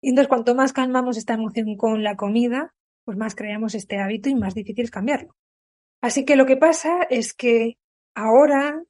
Y 0.00 0.10
entonces, 0.10 0.28
cuanto 0.28 0.54
más 0.54 0.72
calmamos 0.72 1.16
esta 1.16 1.34
emoción 1.34 1.76
con 1.76 2.02
la 2.02 2.16
comida, 2.16 2.74
pues 3.04 3.18
más 3.18 3.34
creamos 3.34 3.74
este 3.74 3.98
hábito 3.98 4.28
y 4.28 4.34
más 4.34 4.54
difícil 4.54 4.84
es 4.84 4.90
cambiarlo. 4.90 5.36
Así 6.00 6.24
que 6.24 6.36
lo 6.36 6.46
que 6.46 6.56
pasa 6.56 7.02
es 7.10 7.34
que 7.34 7.76
ahora, 8.14 8.82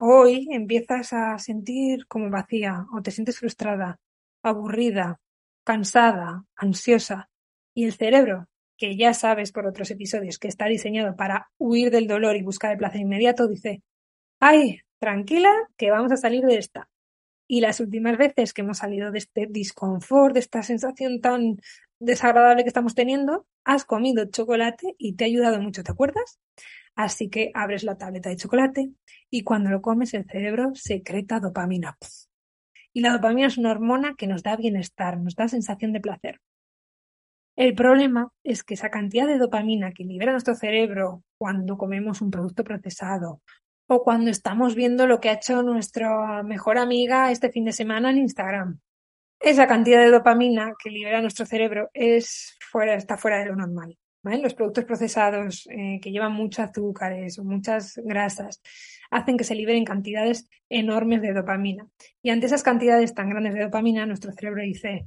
hoy, 0.00 0.48
empiezas 0.50 1.12
a 1.12 1.38
sentir 1.38 2.06
como 2.06 2.30
vacía 2.30 2.86
o 2.92 3.02
te 3.02 3.10
sientes 3.10 3.38
frustrada, 3.38 4.00
aburrida, 4.42 5.20
cansada, 5.62 6.44
ansiosa. 6.56 7.28
Y 7.74 7.84
el 7.84 7.92
cerebro, 7.92 8.48
que 8.76 8.96
ya 8.96 9.12
sabes 9.14 9.52
por 9.52 9.66
otros 9.66 9.90
episodios 9.90 10.38
que 10.38 10.48
está 10.48 10.66
diseñado 10.66 11.16
para 11.16 11.50
huir 11.58 11.90
del 11.90 12.06
dolor 12.06 12.36
y 12.36 12.42
buscar 12.42 12.72
el 12.72 12.78
placer 12.78 13.02
inmediato, 13.02 13.46
dice, 13.46 13.82
ay, 14.40 14.80
tranquila, 14.98 15.52
que 15.76 15.90
vamos 15.90 16.12
a 16.12 16.16
salir 16.16 16.44
de 16.44 16.56
esta. 16.56 16.88
Y 17.46 17.60
las 17.60 17.80
últimas 17.80 18.16
veces 18.16 18.54
que 18.54 18.62
hemos 18.62 18.78
salido 18.78 19.10
de 19.10 19.18
este 19.18 19.46
disconfort, 19.50 20.34
de 20.34 20.40
esta 20.40 20.62
sensación 20.62 21.20
tan 21.20 21.60
desagradable 21.98 22.62
que 22.62 22.68
estamos 22.68 22.94
teniendo, 22.94 23.46
has 23.64 23.84
comido 23.84 24.24
chocolate 24.24 24.94
y 24.96 25.14
te 25.14 25.24
ha 25.24 25.26
ayudado 25.26 25.60
mucho, 25.60 25.82
¿te 25.82 25.92
acuerdas? 25.92 26.38
Así 27.02 27.30
que 27.30 27.50
abres 27.54 27.82
la 27.82 27.96
tableta 27.96 28.28
de 28.28 28.36
chocolate 28.36 28.90
y 29.30 29.42
cuando 29.42 29.70
lo 29.70 29.80
comes 29.80 30.12
el 30.12 30.26
cerebro 30.26 30.72
secreta 30.74 31.40
dopamina. 31.40 31.96
Y 32.92 33.00
la 33.00 33.12
dopamina 33.12 33.46
es 33.46 33.56
una 33.56 33.70
hormona 33.70 34.16
que 34.18 34.26
nos 34.26 34.42
da 34.42 34.54
bienestar, 34.54 35.18
nos 35.18 35.34
da 35.34 35.48
sensación 35.48 35.94
de 35.94 36.00
placer. 36.00 36.42
El 37.56 37.74
problema 37.74 38.30
es 38.44 38.62
que 38.62 38.74
esa 38.74 38.90
cantidad 38.90 39.26
de 39.26 39.38
dopamina 39.38 39.92
que 39.92 40.04
libera 40.04 40.32
nuestro 40.32 40.54
cerebro 40.54 41.24
cuando 41.38 41.78
comemos 41.78 42.20
un 42.20 42.30
producto 42.30 42.64
procesado 42.64 43.40
o 43.88 44.02
cuando 44.02 44.30
estamos 44.30 44.74
viendo 44.74 45.06
lo 45.06 45.20
que 45.20 45.30
ha 45.30 45.34
hecho 45.34 45.62
nuestra 45.62 46.42
mejor 46.42 46.76
amiga 46.76 47.30
este 47.30 47.50
fin 47.50 47.64
de 47.64 47.72
semana 47.72 48.10
en 48.10 48.18
Instagram. 48.18 48.78
Esa 49.40 49.66
cantidad 49.66 50.00
de 50.00 50.10
dopamina 50.10 50.74
que 50.78 50.90
libera 50.90 51.22
nuestro 51.22 51.46
cerebro 51.46 51.88
es 51.94 52.58
está 52.94 53.16
fuera 53.16 53.38
de 53.38 53.46
lo 53.46 53.56
normal. 53.56 53.96
Los 54.22 54.54
productos 54.54 54.84
procesados 54.84 55.66
eh, 55.70 55.98
que 56.02 56.10
llevan 56.10 56.32
muchos 56.32 56.66
azúcares 56.66 57.38
o 57.38 57.44
muchas 57.44 57.98
grasas 58.04 58.60
hacen 59.10 59.36
que 59.36 59.44
se 59.44 59.54
liberen 59.54 59.84
cantidades 59.84 60.48
enormes 60.68 61.22
de 61.22 61.32
dopamina. 61.32 61.88
Y 62.22 62.30
ante 62.30 62.46
esas 62.46 62.62
cantidades 62.62 63.14
tan 63.14 63.30
grandes 63.30 63.54
de 63.54 63.62
dopamina, 63.62 64.06
nuestro 64.06 64.32
cerebro 64.32 64.62
dice, 64.62 65.06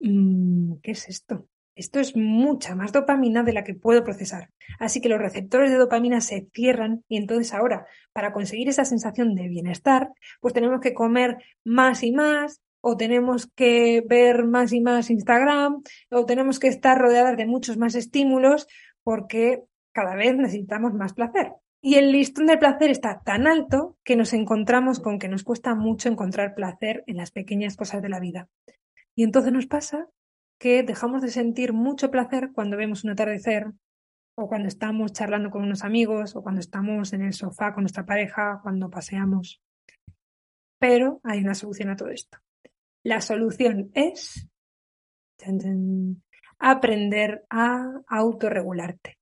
mm, 0.00 0.74
¿qué 0.82 0.92
es 0.92 1.08
esto? 1.08 1.48
Esto 1.74 2.00
es 2.00 2.14
mucha 2.16 2.74
más 2.74 2.92
dopamina 2.92 3.42
de 3.42 3.54
la 3.54 3.64
que 3.64 3.74
puedo 3.74 4.04
procesar. 4.04 4.50
Así 4.78 5.00
que 5.00 5.08
los 5.08 5.18
receptores 5.18 5.70
de 5.70 5.78
dopamina 5.78 6.20
se 6.20 6.48
cierran 6.52 7.02
y 7.08 7.16
entonces 7.16 7.54
ahora, 7.54 7.86
para 8.12 8.32
conseguir 8.32 8.68
esa 8.68 8.84
sensación 8.84 9.34
de 9.34 9.48
bienestar, 9.48 10.10
pues 10.40 10.52
tenemos 10.52 10.80
que 10.80 10.92
comer 10.92 11.38
más 11.64 12.02
y 12.02 12.12
más, 12.12 12.60
o 12.82 12.96
tenemos 12.96 13.46
que 13.46 14.02
ver 14.06 14.44
más 14.44 14.72
y 14.72 14.80
más 14.80 15.08
Instagram, 15.08 15.82
o 16.10 16.26
tenemos 16.26 16.58
que 16.58 16.68
estar 16.68 16.98
rodeadas 16.98 17.36
de 17.36 17.46
muchos 17.46 17.78
más 17.78 17.94
estímulos, 17.94 18.66
porque 19.02 19.62
cada 19.92 20.14
vez 20.14 20.36
necesitamos 20.36 20.92
más 20.92 21.14
placer. 21.14 21.52
Y 21.80 21.94
el 21.94 22.12
listón 22.12 22.46
del 22.46 22.58
placer 22.58 22.90
está 22.90 23.22
tan 23.24 23.46
alto 23.46 23.96
que 24.04 24.16
nos 24.16 24.32
encontramos 24.32 25.00
con 25.00 25.18
que 25.18 25.28
nos 25.28 25.44
cuesta 25.44 25.74
mucho 25.74 26.08
encontrar 26.08 26.54
placer 26.54 27.02
en 27.06 27.16
las 27.16 27.30
pequeñas 27.30 27.76
cosas 27.76 28.02
de 28.02 28.08
la 28.08 28.20
vida. 28.20 28.48
Y 29.14 29.24
entonces 29.24 29.52
nos 29.52 29.66
pasa 29.66 30.08
que 30.58 30.82
dejamos 30.82 31.22
de 31.22 31.28
sentir 31.28 31.72
mucho 31.72 32.10
placer 32.10 32.50
cuando 32.52 32.76
vemos 32.76 33.04
un 33.04 33.10
atardecer 33.10 33.72
o 34.36 34.48
cuando 34.48 34.68
estamos 34.68 35.12
charlando 35.12 35.50
con 35.50 35.62
unos 35.62 35.84
amigos 35.84 36.34
o 36.36 36.42
cuando 36.42 36.60
estamos 36.60 37.12
en 37.12 37.22
el 37.22 37.32
sofá 37.32 37.74
con 37.74 37.82
nuestra 37.82 38.06
pareja, 38.06 38.60
cuando 38.62 38.90
paseamos. 38.90 39.60
Pero 40.78 41.20
hay 41.24 41.40
una 41.40 41.54
solución 41.54 41.90
a 41.90 41.96
todo 41.96 42.08
esto. 42.08 42.38
La 43.04 43.20
solución 43.20 43.90
es 43.94 44.48
aprender 46.58 47.44
a 47.50 48.00
autorregularte. 48.06 49.18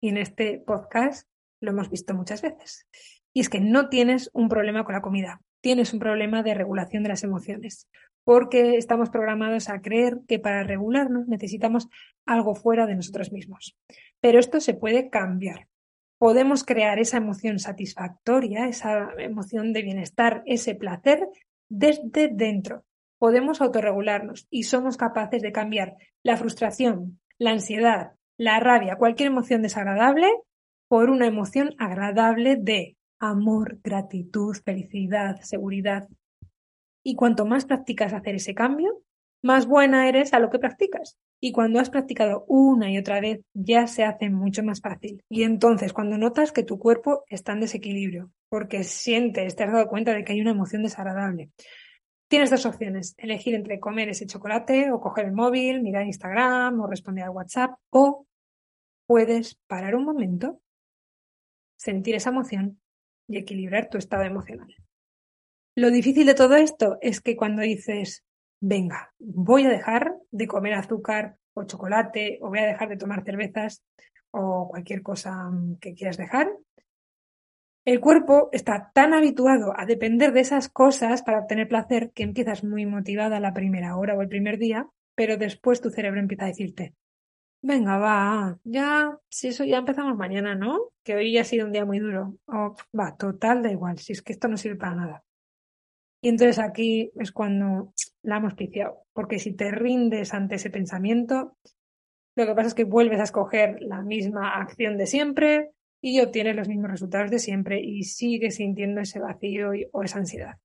Y 0.00 0.08
en 0.08 0.16
este 0.16 0.58
podcast 0.58 1.28
lo 1.60 1.70
hemos 1.70 1.88
visto 1.88 2.14
muchas 2.14 2.42
veces. 2.42 2.88
Y 3.32 3.40
es 3.40 3.48
que 3.48 3.60
no 3.60 3.88
tienes 3.88 4.28
un 4.32 4.48
problema 4.48 4.84
con 4.84 4.94
la 4.94 5.02
comida, 5.02 5.40
tienes 5.60 5.92
un 5.92 6.00
problema 6.00 6.42
de 6.42 6.54
regulación 6.54 7.04
de 7.04 7.10
las 7.10 7.22
emociones 7.22 7.88
porque 8.24 8.76
estamos 8.76 9.10
programados 9.10 9.68
a 9.68 9.80
creer 9.80 10.20
que 10.28 10.38
para 10.38 10.62
regularnos 10.62 11.26
necesitamos 11.26 11.88
algo 12.26 12.54
fuera 12.54 12.86
de 12.86 12.94
nosotros 12.94 13.32
mismos. 13.32 13.76
Pero 14.20 14.38
esto 14.38 14.60
se 14.60 14.74
puede 14.74 15.10
cambiar. 15.10 15.68
Podemos 16.18 16.64
crear 16.64 16.98
esa 17.00 17.16
emoción 17.16 17.58
satisfactoria, 17.58 18.68
esa 18.68 19.10
emoción 19.18 19.72
de 19.72 19.82
bienestar, 19.82 20.42
ese 20.46 20.74
placer 20.74 21.28
desde 21.68 22.28
dentro. 22.28 22.84
Podemos 23.22 23.60
autorregularnos 23.60 24.48
y 24.50 24.64
somos 24.64 24.96
capaces 24.96 25.42
de 25.42 25.52
cambiar 25.52 25.94
la 26.24 26.36
frustración, 26.36 27.20
la 27.38 27.52
ansiedad, 27.52 28.14
la 28.36 28.58
rabia, 28.58 28.96
cualquier 28.96 29.28
emoción 29.28 29.62
desagradable 29.62 30.28
por 30.88 31.08
una 31.08 31.28
emoción 31.28 31.72
agradable 31.78 32.56
de 32.56 32.96
amor, 33.20 33.78
gratitud, 33.84 34.56
felicidad, 34.64 35.40
seguridad. 35.40 36.08
Y 37.04 37.14
cuanto 37.14 37.46
más 37.46 37.64
practicas 37.64 38.12
hacer 38.12 38.34
ese 38.34 38.56
cambio, 38.56 39.04
más 39.40 39.66
buena 39.66 40.08
eres 40.08 40.34
a 40.34 40.40
lo 40.40 40.50
que 40.50 40.58
practicas. 40.58 41.16
Y 41.40 41.52
cuando 41.52 41.78
has 41.78 41.90
practicado 41.90 42.44
una 42.48 42.90
y 42.90 42.98
otra 42.98 43.20
vez, 43.20 43.42
ya 43.54 43.86
se 43.86 44.02
hace 44.02 44.30
mucho 44.30 44.64
más 44.64 44.80
fácil. 44.80 45.22
Y 45.28 45.44
entonces, 45.44 45.92
cuando 45.92 46.18
notas 46.18 46.50
que 46.50 46.64
tu 46.64 46.80
cuerpo 46.80 47.22
está 47.28 47.52
en 47.52 47.60
desequilibrio, 47.60 48.32
porque 48.48 48.82
sientes, 48.82 49.54
te 49.54 49.62
has 49.62 49.72
dado 49.72 49.86
cuenta 49.86 50.12
de 50.12 50.24
que 50.24 50.32
hay 50.32 50.40
una 50.40 50.50
emoción 50.50 50.82
desagradable, 50.82 51.50
tienes 52.32 52.48
dos 52.48 52.64
opciones, 52.64 53.14
elegir 53.18 53.54
entre 53.54 53.78
comer 53.78 54.08
ese 54.08 54.26
chocolate 54.26 54.90
o 54.90 55.02
coger 55.02 55.26
el 55.26 55.32
móvil, 55.32 55.82
mirar 55.82 56.06
Instagram 56.06 56.80
o 56.80 56.86
responder 56.86 57.24
al 57.24 57.30
WhatsApp, 57.36 57.72
o 57.90 58.26
puedes 59.06 59.56
parar 59.66 59.94
un 59.94 60.06
momento, 60.06 60.58
sentir 61.76 62.14
esa 62.14 62.30
emoción 62.30 62.80
y 63.28 63.36
equilibrar 63.36 63.90
tu 63.90 63.98
estado 63.98 64.22
emocional. 64.22 64.74
Lo 65.76 65.90
difícil 65.90 66.24
de 66.24 66.32
todo 66.32 66.56
esto 66.56 66.96
es 67.02 67.20
que 67.20 67.36
cuando 67.36 67.60
dices, 67.60 68.24
venga, 68.62 69.12
voy 69.18 69.66
a 69.66 69.68
dejar 69.68 70.16
de 70.30 70.46
comer 70.46 70.72
azúcar 70.72 71.36
o 71.52 71.64
chocolate 71.64 72.38
o 72.40 72.48
voy 72.48 72.60
a 72.60 72.66
dejar 72.66 72.88
de 72.88 72.96
tomar 72.96 73.24
cervezas 73.24 73.84
o 74.30 74.68
cualquier 74.70 75.02
cosa 75.02 75.50
mm, 75.50 75.76
que 75.80 75.92
quieras 75.92 76.16
dejar, 76.16 76.50
el 77.84 78.00
cuerpo 78.00 78.48
está 78.52 78.90
tan 78.94 79.12
habituado 79.12 79.74
a 79.76 79.86
depender 79.86 80.32
de 80.32 80.40
esas 80.40 80.68
cosas 80.68 81.22
para 81.22 81.40
obtener 81.40 81.68
placer 81.68 82.12
que 82.12 82.22
empiezas 82.22 82.62
muy 82.62 82.86
motivada 82.86 83.40
la 83.40 83.54
primera 83.54 83.96
hora 83.96 84.14
o 84.14 84.22
el 84.22 84.28
primer 84.28 84.58
día, 84.58 84.88
pero 85.16 85.36
después 85.36 85.80
tu 85.80 85.90
cerebro 85.90 86.20
empieza 86.20 86.44
a 86.44 86.48
decirte, 86.48 86.94
venga, 87.60 87.98
va, 87.98 88.58
ya, 88.64 89.18
si 89.28 89.48
eso 89.48 89.64
ya 89.64 89.78
empezamos 89.78 90.16
mañana, 90.16 90.54
¿no? 90.54 90.90
Que 91.04 91.16
hoy 91.16 91.32
ya 91.32 91.40
ha 91.40 91.44
sido 91.44 91.66
un 91.66 91.72
día 91.72 91.84
muy 91.84 91.98
duro. 91.98 92.36
O, 92.46 92.76
va, 92.98 93.16
total, 93.16 93.62
da 93.62 93.70
igual, 93.70 93.98
si 93.98 94.12
es 94.12 94.22
que 94.22 94.32
esto 94.32 94.48
no 94.48 94.56
sirve 94.56 94.76
para 94.76 94.94
nada. 94.94 95.24
Y 96.20 96.28
entonces 96.28 96.60
aquí 96.60 97.10
es 97.16 97.32
cuando 97.32 97.92
la 98.22 98.36
hemos 98.36 98.54
piciado, 98.54 99.06
porque 99.12 99.40
si 99.40 99.54
te 99.54 99.72
rindes 99.72 100.34
ante 100.34 100.54
ese 100.54 100.70
pensamiento, 100.70 101.56
lo 102.36 102.46
que 102.46 102.54
pasa 102.54 102.68
es 102.68 102.74
que 102.74 102.84
vuelves 102.84 103.18
a 103.18 103.24
escoger 103.24 103.82
la 103.82 104.02
misma 104.02 104.54
acción 104.54 104.96
de 104.96 105.06
siempre 105.06 105.72
y 106.02 106.20
obtienes 106.20 106.56
los 106.56 106.68
mismos 106.68 106.90
resultados 106.90 107.30
de 107.30 107.38
siempre 107.38 107.80
y 107.80 108.02
sigues 108.02 108.56
sintiendo 108.56 109.00
ese 109.00 109.20
vacío 109.20 109.70
o 109.92 110.02
esa 110.02 110.18
ansiedad. 110.18 110.56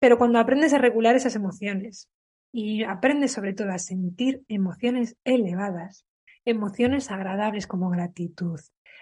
Pero 0.00 0.18
cuando 0.18 0.40
aprendes 0.40 0.72
a 0.74 0.78
regular 0.78 1.14
esas 1.14 1.36
emociones 1.36 2.10
y 2.52 2.82
aprendes 2.82 3.32
sobre 3.32 3.54
todo 3.54 3.70
a 3.70 3.78
sentir 3.78 4.42
emociones 4.48 5.16
elevadas, 5.24 6.04
emociones 6.44 7.10
agradables 7.10 7.66
como 7.68 7.88
gratitud, 7.88 8.58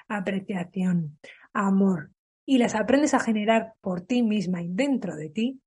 apreciación, 0.09 1.19
amor, 1.55 2.11
y 2.45 2.59
las 2.59 2.75
aprendes 2.75 3.15
a 3.15 3.21
generar 3.21 3.75
por 3.81 4.03
ti 4.03 4.23
misma 4.23 4.63
y 4.63 4.69
dentro 4.69 5.17
de 5.17 5.31
ti, 5.31 5.61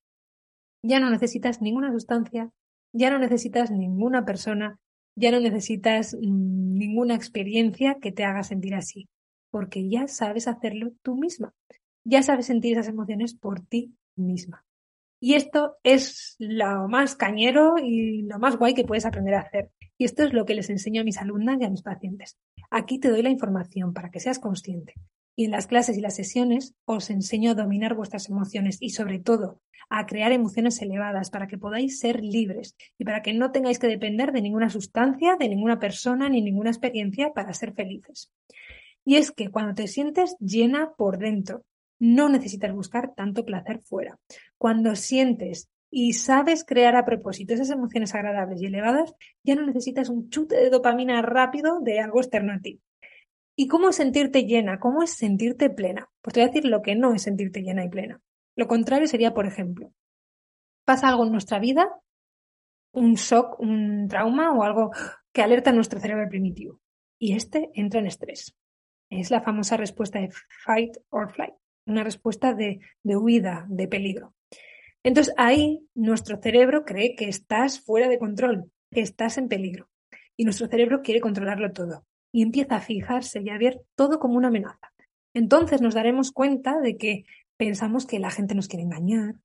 ya 0.83 0.99
no 0.99 1.09
necesitas 1.09 1.61
ninguna 1.61 1.91
sustancia, 1.91 2.51
ya 2.93 3.09
no 3.09 3.19
necesitas 3.19 3.71
ninguna 3.71 4.23
persona, 4.23 4.79
ya 5.15 5.31
no 5.31 5.39
necesitas 5.39 6.13
mm, 6.13 6.77
ninguna 6.77 7.15
experiencia 7.15 7.97
que 7.99 8.11
te 8.11 8.23
haga 8.23 8.43
sentir 8.43 8.75
así, 8.75 9.09
porque 9.51 9.89
ya 9.89 10.07
sabes 10.07 10.47
hacerlo 10.47 10.91
tú 11.01 11.15
misma, 11.15 11.53
ya 12.03 12.23
sabes 12.23 12.47
sentir 12.47 12.73
esas 12.73 12.87
emociones 12.87 13.33
por 13.33 13.61
ti 13.61 13.93
misma. 14.15 14.65
Y 15.21 15.33
esto 15.33 15.77
es 15.83 16.35
lo 16.39 16.87
más 16.87 17.15
cañero 17.15 17.75
y 17.77 18.21
lo 18.21 18.39
más 18.39 18.57
guay 18.57 18.73
que 18.73 18.85
puedes 18.85 19.05
aprender 19.05 19.35
a 19.35 19.41
hacer. 19.41 19.69
Y 19.97 20.05
esto 20.05 20.23
es 20.23 20.31
lo 20.31 20.45
que 20.45 20.55
les 20.55 20.69
enseño 20.69 21.01
a 21.01 21.03
mis 21.03 21.17
alumnas 21.17 21.57
y 21.59 21.65
a 21.65 21.69
mis 21.69 21.81
pacientes. 21.81 22.37
Aquí 22.71 22.99
te 22.99 23.09
doy 23.09 23.21
la 23.21 23.29
información 23.29 23.93
para 23.93 24.11
que 24.11 24.21
seas 24.21 24.39
consciente. 24.39 24.93
Y 25.35 25.45
en 25.45 25.51
las 25.51 25.67
clases 25.67 25.97
y 25.97 26.01
las 26.01 26.15
sesiones 26.15 26.73
os 26.85 27.09
enseño 27.09 27.51
a 27.51 27.55
dominar 27.55 27.95
vuestras 27.95 28.29
emociones 28.29 28.77
y 28.79 28.91
sobre 28.91 29.19
todo 29.19 29.61
a 29.89 30.05
crear 30.05 30.31
emociones 30.31 30.81
elevadas 30.81 31.31
para 31.31 31.47
que 31.47 31.57
podáis 31.57 31.99
ser 31.99 32.23
libres 32.23 32.75
y 32.97 33.05
para 33.05 33.21
que 33.21 33.33
no 33.33 33.51
tengáis 33.51 33.79
que 33.79 33.87
depender 33.87 34.31
de 34.31 34.41
ninguna 34.41 34.69
sustancia, 34.69 35.35
de 35.37 35.49
ninguna 35.49 35.79
persona 35.79 36.29
ni 36.29 36.41
ninguna 36.41 36.69
experiencia 36.69 37.33
para 37.33 37.53
ser 37.53 37.73
felices. 37.73 38.31
Y 39.05 39.15
es 39.15 39.31
que 39.31 39.49
cuando 39.49 39.73
te 39.73 39.87
sientes 39.87 40.35
llena 40.39 40.93
por 40.97 41.17
dentro, 41.17 41.65
no 41.99 42.29
necesitas 42.29 42.73
buscar 42.73 43.13
tanto 43.13 43.45
placer 43.45 43.81
fuera. 43.81 44.17
Cuando 44.57 44.95
sientes 44.95 45.69
y 45.91 46.13
sabes 46.13 46.63
crear 46.63 46.95
a 46.95 47.05
propósito 47.05 47.53
esas 47.53 47.71
emociones 47.71 48.13
agradables 48.13 48.61
y 48.61 48.67
elevadas, 48.67 49.13
ya 49.43 49.55
no 49.55 49.65
necesitas 49.65 50.09
un 50.09 50.29
chute 50.29 50.55
de 50.55 50.69
dopamina 50.69 51.21
rápido 51.21 51.79
de 51.81 51.99
algo 51.99 52.19
externo 52.19 52.53
a 52.53 52.59
ti. 52.59 52.79
¿Y 53.55 53.67
cómo 53.67 53.91
sentirte 53.91 54.45
llena? 54.45 54.79
¿Cómo 54.79 55.03
es 55.03 55.11
sentirte 55.11 55.69
plena? 55.69 56.09
Pues 56.21 56.33
te 56.33 56.39
voy 56.39 56.45
a 56.45 56.51
decir 56.51 56.65
lo 56.65 56.81
que 56.81 56.95
no 56.95 57.13
es 57.13 57.23
sentirte 57.23 57.61
llena 57.61 57.83
y 57.83 57.89
plena. 57.89 58.21
Lo 58.55 58.67
contrario 58.67 59.07
sería, 59.07 59.33
por 59.33 59.45
ejemplo, 59.45 59.91
pasa 60.85 61.09
algo 61.09 61.25
en 61.25 61.31
nuestra 61.31 61.59
vida, 61.59 61.89
un 62.93 63.15
shock, 63.15 63.59
un 63.59 64.07
trauma 64.07 64.53
o 64.53 64.63
algo 64.63 64.91
que 65.33 65.41
alerta 65.41 65.71
a 65.71 65.73
nuestro 65.73 65.99
cerebro 65.99 66.29
primitivo. 66.29 66.79
Y 67.19 67.33
este 67.33 67.69
entra 67.73 67.99
en 67.99 68.07
estrés. 68.07 68.55
Es 69.09 69.31
la 69.31 69.41
famosa 69.41 69.77
respuesta 69.77 70.19
de 70.19 70.31
fight 70.63 70.97
or 71.09 71.31
flight, 71.31 71.53
una 71.85 72.03
respuesta 72.03 72.53
de, 72.53 72.79
de 73.03 73.17
huida, 73.17 73.65
de 73.69 73.87
peligro. 73.87 74.33
Entonces 75.03 75.33
ahí 75.37 75.87
nuestro 75.95 76.37
cerebro 76.37 76.85
cree 76.85 77.15
que 77.15 77.29
estás 77.29 77.79
fuera 77.79 78.07
de 78.07 78.19
control, 78.19 78.71
que 78.91 79.01
estás 79.01 79.37
en 79.37 79.47
peligro. 79.47 79.89
Y 80.37 80.43
nuestro 80.43 80.67
cerebro 80.67 81.01
quiere 81.01 81.21
controlarlo 81.21 81.71
todo. 81.71 82.05
Y 82.31 82.43
empieza 82.43 82.75
a 82.75 82.81
fijarse 82.81 83.41
y 83.41 83.49
a 83.49 83.57
ver 83.57 83.81
todo 83.95 84.19
como 84.19 84.35
una 84.35 84.49
amenaza. 84.49 84.93
Entonces 85.33 85.81
nos 85.81 85.95
daremos 85.95 86.31
cuenta 86.31 86.79
de 86.79 86.97
que 86.97 87.25
pensamos 87.57 88.05
que 88.05 88.19
la 88.19 88.31
gente 88.31 88.55
nos 88.55 88.67
quiere 88.67 88.83
engañar, 88.83 89.35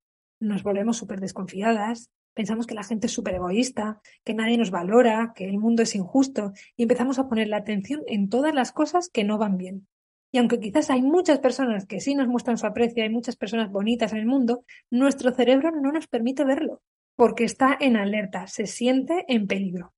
nos 0.40 0.62
volvemos 0.62 0.96
súper 0.96 1.20
desconfiadas, 1.20 2.10
pensamos 2.34 2.66
que 2.66 2.74
la 2.74 2.84
gente 2.84 3.06
es 3.06 3.12
súper 3.12 3.36
egoísta, 3.36 4.00
que 4.24 4.34
nadie 4.34 4.58
nos 4.58 4.70
valora, 4.70 5.32
que 5.34 5.48
el 5.48 5.58
mundo 5.58 5.82
es 5.82 5.94
injusto 5.94 6.52
y 6.76 6.82
empezamos 6.82 7.18
a 7.18 7.28
poner 7.28 7.48
la 7.48 7.58
atención 7.58 8.02
en 8.06 8.28
todas 8.28 8.54
las 8.54 8.72
cosas 8.72 9.08
que 9.08 9.24
no 9.24 9.38
van 9.38 9.56
bien. 9.56 9.86
Y 10.32 10.38
aunque 10.38 10.58
quizás 10.58 10.90
hay 10.90 11.00
muchas 11.00 11.38
personas 11.38 11.86
que 11.86 12.00
sí 12.00 12.16
nos 12.16 12.26
muestran 12.26 12.58
su 12.58 12.66
aprecio, 12.66 13.04
hay 13.04 13.08
muchas 13.08 13.36
personas 13.36 13.70
bonitas 13.70 14.12
en 14.12 14.18
el 14.18 14.26
mundo, 14.26 14.64
nuestro 14.90 15.30
cerebro 15.30 15.70
no 15.70 15.92
nos 15.92 16.08
permite 16.08 16.44
verlo, 16.44 16.82
porque 17.14 17.44
está 17.44 17.76
en 17.80 17.96
alerta, 17.96 18.48
se 18.48 18.66
siente 18.66 19.24
en 19.28 19.46
peligro. 19.46 19.94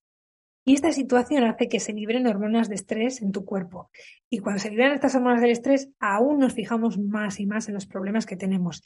Y 0.68 0.74
esta 0.74 0.90
situación 0.90 1.44
hace 1.44 1.68
que 1.68 1.78
se 1.78 1.92
libren 1.92 2.26
hormonas 2.26 2.68
de 2.68 2.74
estrés 2.74 3.22
en 3.22 3.30
tu 3.30 3.44
cuerpo. 3.44 3.88
Y 4.28 4.40
cuando 4.40 4.60
se 4.60 4.68
liberan 4.68 4.94
estas 4.94 5.14
hormonas 5.14 5.40
del 5.40 5.52
estrés, 5.52 5.90
aún 6.00 6.40
nos 6.40 6.54
fijamos 6.54 6.98
más 6.98 7.38
y 7.38 7.46
más 7.46 7.68
en 7.68 7.74
los 7.74 7.86
problemas 7.86 8.26
que 8.26 8.36
tenemos. 8.36 8.82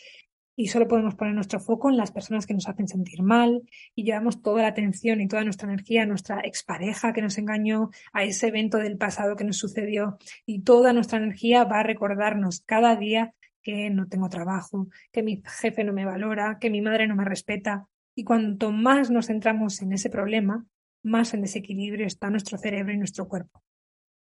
Y 0.61 0.67
solo 0.67 0.87
podemos 0.87 1.15
poner 1.15 1.33
nuestro 1.33 1.59
foco 1.59 1.89
en 1.89 1.97
las 1.97 2.13
personas 2.13 2.47
que 2.47 2.53
nos 2.53 2.69
hacen 2.69 2.87
sentir 2.87 3.23
mal 3.23 3.63
y 3.95 4.05
llevamos 4.05 4.43
toda 4.43 4.61
la 4.61 4.69
atención 4.69 5.23
y 5.23 5.27
toda 5.27 5.43
nuestra 5.43 5.67
energía 5.67 6.03
a 6.03 6.07
nuestra 6.07 6.43
expareja 6.45 7.15
que 7.15 7.23
nos 7.23 7.39
engañó, 7.39 7.89
a 8.13 8.25
ese 8.25 8.49
evento 8.49 8.77
del 8.77 8.99
pasado 8.99 9.37
que 9.37 9.45
nos 9.45 9.57
sucedió. 9.57 10.19
Y 10.45 10.61
toda 10.61 10.93
nuestra 10.93 11.17
energía 11.17 11.65
va 11.65 11.81
a 11.81 11.83
recordarnos 11.83 12.61
cada 12.67 12.95
día 12.95 13.33
que 13.63 13.89
no 13.89 14.07
tengo 14.07 14.29
trabajo, 14.29 14.89
que 15.13 15.23
mi 15.23 15.43
jefe 15.47 15.83
no 15.83 15.95
me 15.95 16.05
valora, 16.05 16.59
que 16.61 16.69
mi 16.69 16.83
madre 16.83 17.07
no 17.07 17.17
me 17.17 17.25
respeta. 17.25 17.89
Y 18.15 18.25
cuanto 18.25 18.71
más 18.71 19.11
nos 19.11 19.29
centramos 19.29 19.81
en 19.81 19.95
ese 19.95 20.11
problema, 20.11 20.67
más 21.03 21.33
en 21.33 21.41
desequilibrio 21.41 22.07
está 22.07 22.29
nuestro 22.29 22.59
cerebro 22.59 22.93
y 22.93 22.99
nuestro 22.99 23.27
cuerpo. 23.29 23.63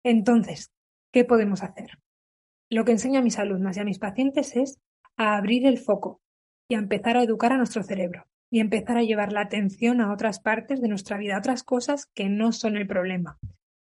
Entonces, 0.03 0.71
¿qué 1.11 1.25
podemos 1.25 1.63
hacer? 1.63 1.97
Lo 2.69 2.85
que 2.85 2.91
enseño 2.91 3.19
a 3.19 3.23
mis 3.23 3.39
alumnas 3.39 3.77
y 3.77 3.79
a 3.79 3.83
mis 3.83 3.97
pacientes 3.97 4.55
es 4.55 4.79
a 5.19 5.35
abrir 5.35 5.67
el 5.67 5.77
foco 5.77 6.21
y 6.69 6.75
a 6.75 6.79
empezar 6.79 7.17
a 7.17 7.23
educar 7.23 7.51
a 7.51 7.57
nuestro 7.57 7.83
cerebro 7.83 8.25
y 8.49 8.61
empezar 8.61 8.97
a 8.97 9.03
llevar 9.03 9.33
la 9.33 9.41
atención 9.41 9.99
a 9.99 10.13
otras 10.13 10.39
partes 10.39 10.81
de 10.81 10.87
nuestra 10.87 11.17
vida, 11.17 11.35
a 11.35 11.39
otras 11.39 11.63
cosas 11.63 12.05
que 12.15 12.29
no 12.29 12.53
son 12.53 12.77
el 12.77 12.87
problema 12.87 13.37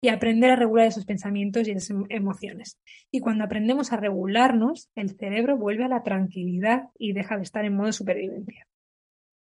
y 0.02 0.09
aprender 0.09 0.50
a 0.50 0.56
regular 0.56 0.87
esos 0.87 1.04
pensamientos 1.04 1.68
y 1.68 1.72
esas 1.72 1.94
emociones. 2.09 2.78
Y 3.11 3.20
cuando 3.20 3.44
aprendemos 3.44 3.92
a 3.92 3.98
regularnos, 3.98 4.88
el 4.94 5.11
cerebro 5.11 5.59
vuelve 5.59 5.85
a 5.85 5.88
la 5.88 6.02
tranquilidad 6.02 6.88
y 6.98 7.12
deja 7.12 7.37
de 7.37 7.42
estar 7.42 7.66
en 7.66 7.76
modo 7.76 7.92
supervivencia. 7.92 8.66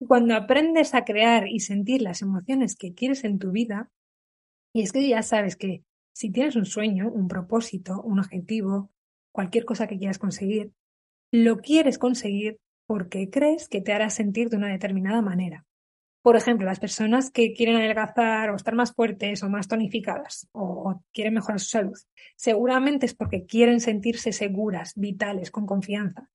Cuando 0.08 0.36
aprendes 0.36 0.94
a 0.94 1.06
crear 1.06 1.48
y 1.48 1.60
sentir 1.60 2.04
las 2.04 2.22
emociones 2.22 2.76
que 2.76 2.94
quieres 2.94 3.24
en 3.24 3.40
tu 3.40 3.52
vida, 3.52 3.90
y 4.76 4.84
es 4.84 4.92
que 4.92 5.08
ya 5.08 5.24
sabes 5.24 5.56
que 5.56 5.84
si 6.14 6.32
tienes 6.32 6.56
un 6.56 6.66
sueño, 6.66 7.10
un 7.12 7.28
propósito, 7.28 8.00
un 8.04 8.20
objetivo, 8.20 8.92
cualquier 9.32 9.66
cosa 9.66 9.88
que 9.88 9.98
quieras 9.98 10.20
conseguir, 10.20 10.72
lo 11.34 11.58
quieres 11.58 11.98
conseguir 11.98 12.60
porque 12.86 13.32
crees 13.32 13.68
que 13.68 13.82
te 13.82 13.92
hará 13.92 14.12
sentir 14.12 14.50
de 14.50 14.58
una 14.58 14.70
determinada 14.70 15.24
manera. 15.24 15.66
Por 16.22 16.36
ejemplo, 16.36 16.68
las 16.68 16.80
personas 16.80 17.32
que 17.32 17.54
quieren 17.54 17.76
adelgazar 17.76 18.52
o 18.52 18.56
estar 18.56 18.76
más 18.76 18.94
fuertes 18.94 19.42
o 19.42 19.50
más 19.50 19.68
tonificadas 19.68 20.48
o 20.52 21.02
quieren 21.12 21.34
mejorar 21.34 21.60
su 21.60 21.70
salud, 21.70 21.98
seguramente 22.36 23.08
es 23.08 23.16
porque 23.16 23.46
quieren 23.46 23.80
sentirse 23.80 24.32
seguras, 24.32 24.94
vitales, 24.96 25.50
con 25.50 25.66
confianza. 25.66 26.30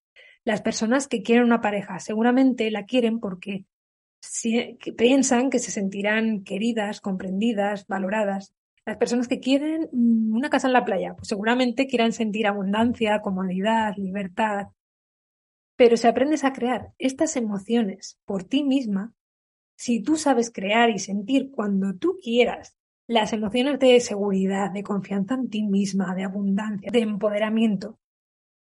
Las 0.45 0.63
personas 0.63 1.07
que 1.07 1.23
quieren 1.23 1.45
una 1.45 1.61
pareja 1.61 2.01
seguramente 2.01 2.69
la 2.73 2.85
quieren 2.85 3.21
porque 3.21 3.67
que 4.43 4.93
piensan 4.97 5.49
que 5.49 5.61
se 5.61 5.71
sentirán 5.71 6.43
queridas, 6.43 7.01
comprendidas, 7.01 7.87
valoradas. 7.87 8.53
Las 8.85 8.97
personas 8.97 9.29
que 9.29 9.39
quieren 9.39 9.89
una 9.93 10.51
casa 10.51 10.67
en 10.67 10.73
la 10.73 10.85
playa, 10.85 11.15
pues 11.15 11.29
seguramente 11.29 11.87
quieran 11.87 12.13
sentir 12.13 12.49
abundancia, 12.49 13.21
comodidad, 13.21 13.95
libertad. 13.97 14.67
Pero 15.79 15.97
si 15.97 16.09
aprendes 16.09 16.43
a 16.43 16.53
crear 16.53 16.93
estas 16.99 17.37
emociones 17.37 18.19
por 18.25 18.43
ti 18.43 18.65
misma, 18.65 19.15
si 19.77 20.03
tú 20.03 20.17
sabes 20.17 20.51
crear 20.51 20.91
y 20.91 20.99
sentir 20.99 21.53
cuando 21.53 21.95
tú 21.95 22.19
quieras 22.21 22.77
las 23.07 23.33
emociones 23.33 23.79
de 23.79 24.01
seguridad, 24.01 24.73
de 24.73 24.83
confianza 24.83 25.35
en 25.35 25.49
ti 25.49 25.63
misma, 25.63 26.17
de 26.17 26.25
abundancia, 26.25 26.91
de 26.93 26.99
empoderamiento, 26.99 28.01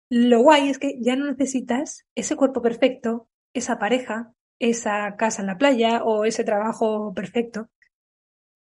lo 0.09 0.41
guay 0.41 0.69
es 0.69 0.79
que 0.79 1.01
ya 1.01 1.17
no 1.17 1.27
necesitas 1.27 2.07
ese 2.15 2.37
cuerpo 2.37 2.63
perfecto, 2.63 3.29
esa 3.55 3.81
pareja, 3.81 4.33
esa 4.61 5.17
casa 5.17 5.43
en 5.43 5.49
la 5.49 5.59
playa 5.59 6.05
o 6.05 6.25
ese 6.25 6.45
trabajo 6.45 7.13
perfecto. 7.13 7.69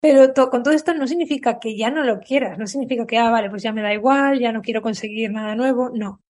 Pero 0.01 0.33
con 0.49 0.63
todo 0.63 0.73
esto 0.73 0.95
no 0.95 1.05
significa 1.05 1.59
que 1.59 1.77
ya 1.77 1.91
no 1.91 2.03
lo 2.03 2.19
quieras, 2.19 2.57
no 2.57 2.65
significa 2.65 3.05
que, 3.05 3.19
ah, 3.19 3.29
vale, 3.29 3.51
pues 3.51 3.61
ya 3.61 3.73
me 3.73 3.83
da 3.83 3.93
igual, 3.93 4.39
ya 4.39 4.51
no 4.51 4.63
quiero 4.63 4.81
conseguir 4.81 5.31
nada 5.31 5.55
nuevo. 5.55 5.91
No. 5.93 6.23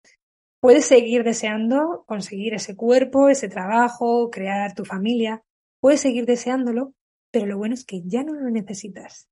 Puedes 0.60 0.86
seguir 0.86 1.24
deseando 1.24 2.04
conseguir 2.06 2.54
ese 2.54 2.76
cuerpo, 2.76 3.30
ese 3.30 3.48
trabajo, 3.48 4.30
crear 4.30 4.74
tu 4.74 4.84
familia. 4.84 5.42
Puedes 5.80 6.02
seguir 6.02 6.26
deseándolo, 6.26 6.94
pero 7.32 7.46
lo 7.46 7.58
bueno 7.58 7.76
es 7.76 7.86
que 7.86 8.02
ya 8.04 8.24
no 8.24 8.34
lo 8.34 8.50
necesitas. 8.50 9.30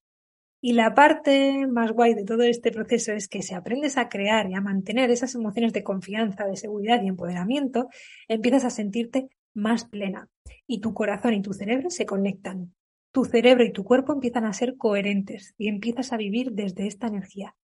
Y 0.62 0.74
la 0.74 0.96
parte 0.96 1.68
más 1.68 1.92
guay 1.92 2.14
de 2.14 2.24
todo 2.24 2.44
este 2.44 2.72
proceso 2.72 3.12
es 3.12 3.28
que 3.28 3.44
si 3.44 3.54
aprendes 3.54 3.98
a 3.98 4.08
crear 4.08 4.50
y 4.50 4.56
a 4.56 4.62
mantener 4.62 5.12
esas 5.12 5.36
emociones 5.36 5.74
de 5.74 5.84
confianza, 5.84 6.46
de 6.46 6.56
seguridad 6.56 7.02
y 7.04 7.08
empoderamiento, 7.08 7.90
empiezas 8.30 8.64
a 8.64 8.70
sentirte 8.70 9.28
más 9.54 9.86
plena 9.86 10.30
y 10.66 10.80
tu 10.80 10.94
corazón 10.94 11.34
y 11.34 11.42
tu 11.42 11.54
cerebro 11.54 11.90
se 11.90 12.06
conectan. 12.06 12.74
Tu 13.12 13.26
cerebro 13.26 13.66
y 13.66 13.74
tu 13.74 13.84
cuerpo 13.84 14.14
empiezan 14.14 14.46
a 14.46 14.54
ser 14.54 14.78
coherentes 14.78 15.54
y 15.58 15.68
empiezas 15.68 16.14
a 16.14 16.18
vivir 16.18 16.52
desde 16.54 16.88
esta 16.88 17.08
energía. 17.08 17.56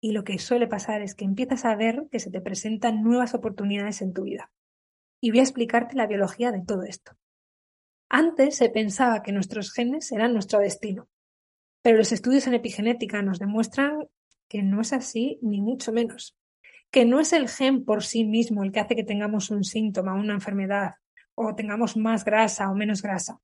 Y 0.00 0.12
lo 0.12 0.24
que 0.24 0.38
suele 0.38 0.66
pasar 0.66 1.02
es 1.02 1.14
que 1.14 1.24
empiezas 1.24 1.64
a 1.64 1.74
ver 1.74 2.06
que 2.10 2.20
se 2.20 2.30
te 2.30 2.40
presentan 2.40 3.02
nuevas 3.02 3.34
oportunidades 3.34 4.02
en 4.02 4.12
tu 4.12 4.22
vida. 4.22 4.50
Y 5.20 5.30
voy 5.30 5.40
a 5.40 5.44
explicarte 5.44 5.96
la 5.96 6.06
biología 6.06 6.52
de 6.52 6.62
todo 6.64 6.82
esto. 6.82 7.12
Antes 8.08 8.56
se 8.56 8.68
pensaba 8.68 9.22
que 9.22 9.32
nuestros 9.32 9.72
genes 9.72 10.12
eran 10.12 10.32
nuestro 10.32 10.60
destino, 10.60 11.08
pero 11.82 11.98
los 11.98 12.12
estudios 12.12 12.46
en 12.46 12.54
epigenética 12.54 13.22
nos 13.22 13.38
demuestran 13.38 14.08
que 14.48 14.62
no 14.62 14.80
es 14.80 14.92
así, 14.92 15.38
ni 15.42 15.60
mucho 15.60 15.92
menos. 15.92 16.36
Que 16.90 17.04
no 17.04 17.18
es 17.18 17.32
el 17.32 17.48
gen 17.48 17.84
por 17.84 18.04
sí 18.04 18.24
mismo 18.24 18.62
el 18.62 18.72
que 18.72 18.80
hace 18.80 18.96
que 18.96 19.04
tengamos 19.04 19.50
un 19.50 19.64
síntoma, 19.64 20.14
una 20.14 20.34
enfermedad, 20.34 20.94
o 21.34 21.54
tengamos 21.54 21.96
más 21.96 22.24
grasa 22.24 22.70
o 22.70 22.74
menos 22.74 23.02
grasa. 23.02 23.40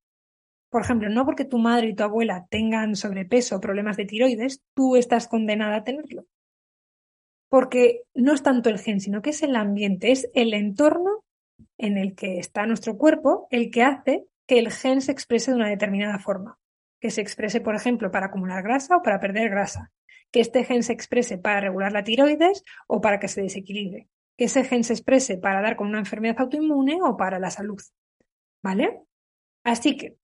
Por 0.71 0.83
ejemplo, 0.83 1.11
no 1.11 1.27
porque 1.27 1.45
tu 1.45 1.59
madre 1.59 1.89
y 1.89 1.95
tu 1.95 2.03
abuela 2.03 2.47
tengan 2.49 2.97
sobrepeso 2.97 3.57
o 3.57 3.61
problemas 3.61 3.97
de 3.97 4.07
tiroides, 4.07 4.63
tú 4.75 4.97
estás 4.97 5.29
condenada 5.29 5.77
a 5.77 5.85
tenerlo. 5.85 6.27
Porque 7.53 8.05
no 8.15 8.33
es 8.33 8.43
tanto 8.43 8.71
el 8.71 8.79
gen, 8.79 8.99
sino 9.01 9.21
que 9.21 9.29
es 9.29 9.43
el 9.43 9.57
ambiente, 9.57 10.11
es 10.11 10.31
el 10.33 10.55
entorno 10.55 11.23
en 11.77 11.99
el 11.99 12.15
que 12.15 12.39
está 12.39 12.65
nuestro 12.65 12.97
cuerpo 12.97 13.47
el 13.51 13.71
que 13.71 13.83
hace 13.83 14.25
que 14.47 14.59
el 14.59 14.73
gen 14.73 15.03
se 15.03 15.13
exprese 15.13 15.51
de 15.51 15.59
una 15.59 15.69
determinada 15.69 16.19
forma. 16.19 16.59
Que 16.99 17.11
se 17.11 17.21
exprese, 17.21 17.61
por 17.61 17.75
ejemplo, 17.75 18.11
para 18.11 18.29
acumular 18.29 18.63
grasa 18.63 18.97
o 18.97 19.03
para 19.03 19.21
perder 19.21 19.51
grasa. 19.51 19.93
Que 20.31 20.41
este 20.41 20.65
gen 20.65 20.83
se 20.83 20.95
exprese 20.95 21.37
para 21.37 21.61
regular 21.61 21.93
la 21.93 22.05
tiroides 22.05 22.65
o 22.87 23.03
para 23.03 23.21
que 23.21 23.29
se 23.29 23.43
desequilibre 23.43 24.09
que 24.37 24.45
ese 24.47 24.65
gen 24.65 24.83
se 24.83 24.95
exprese 24.95 25.37
para 25.37 25.61
dar 25.61 25.77
con 25.77 25.89
una 25.89 25.99
enfermedad 25.99 26.41
autoinmune 26.41 27.01
o 27.03 27.19
para 27.19 27.39
la 27.39 27.51
salud. 27.51 27.83
¿Vale? 28.63 29.03
Así 29.63 29.97
que 29.97 30.17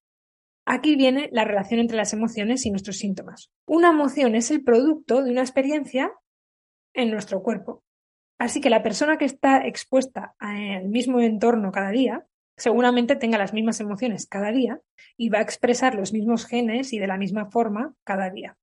aquí 0.64 0.97
viene 0.97 1.29
la 1.31 1.45
relación 1.45 1.81
entre 1.81 1.99
las 1.99 2.14
emociones 2.14 2.64
y 2.64 2.71
nuestros 2.71 2.97
síntomas. 2.97 3.51
Una 3.67 3.91
emoción 3.91 4.35
es 4.35 4.51
el 4.51 4.64
producto 4.64 5.23
de 5.23 5.31
una 5.31 5.43
experiencia 5.43 6.12
en 6.98 7.11
nuestro 7.11 7.42
cuerpo. 7.42 7.84
Así 8.38 8.61
que 8.61 8.70
la 8.70 8.82
persona 8.82 9.18
que 9.18 9.24
está 9.24 9.66
expuesta 9.66 10.34
al 10.38 10.88
mismo 10.88 11.20
entorno 11.20 11.72
cada 11.72 11.90
día 11.90 12.26
seguramente 12.56 13.14
tenga 13.16 13.38
las 13.38 13.52
mismas 13.52 13.80
emociones 13.80 14.26
cada 14.26 14.50
día 14.50 14.80
y 15.16 15.28
va 15.28 15.38
a 15.38 15.42
expresar 15.42 15.94
los 15.94 16.12
mismos 16.12 16.44
genes 16.44 16.92
y 16.92 16.98
de 16.98 17.06
la 17.06 17.16
misma 17.16 17.50
forma 17.50 17.94
cada 18.04 18.30
día. 18.30 18.56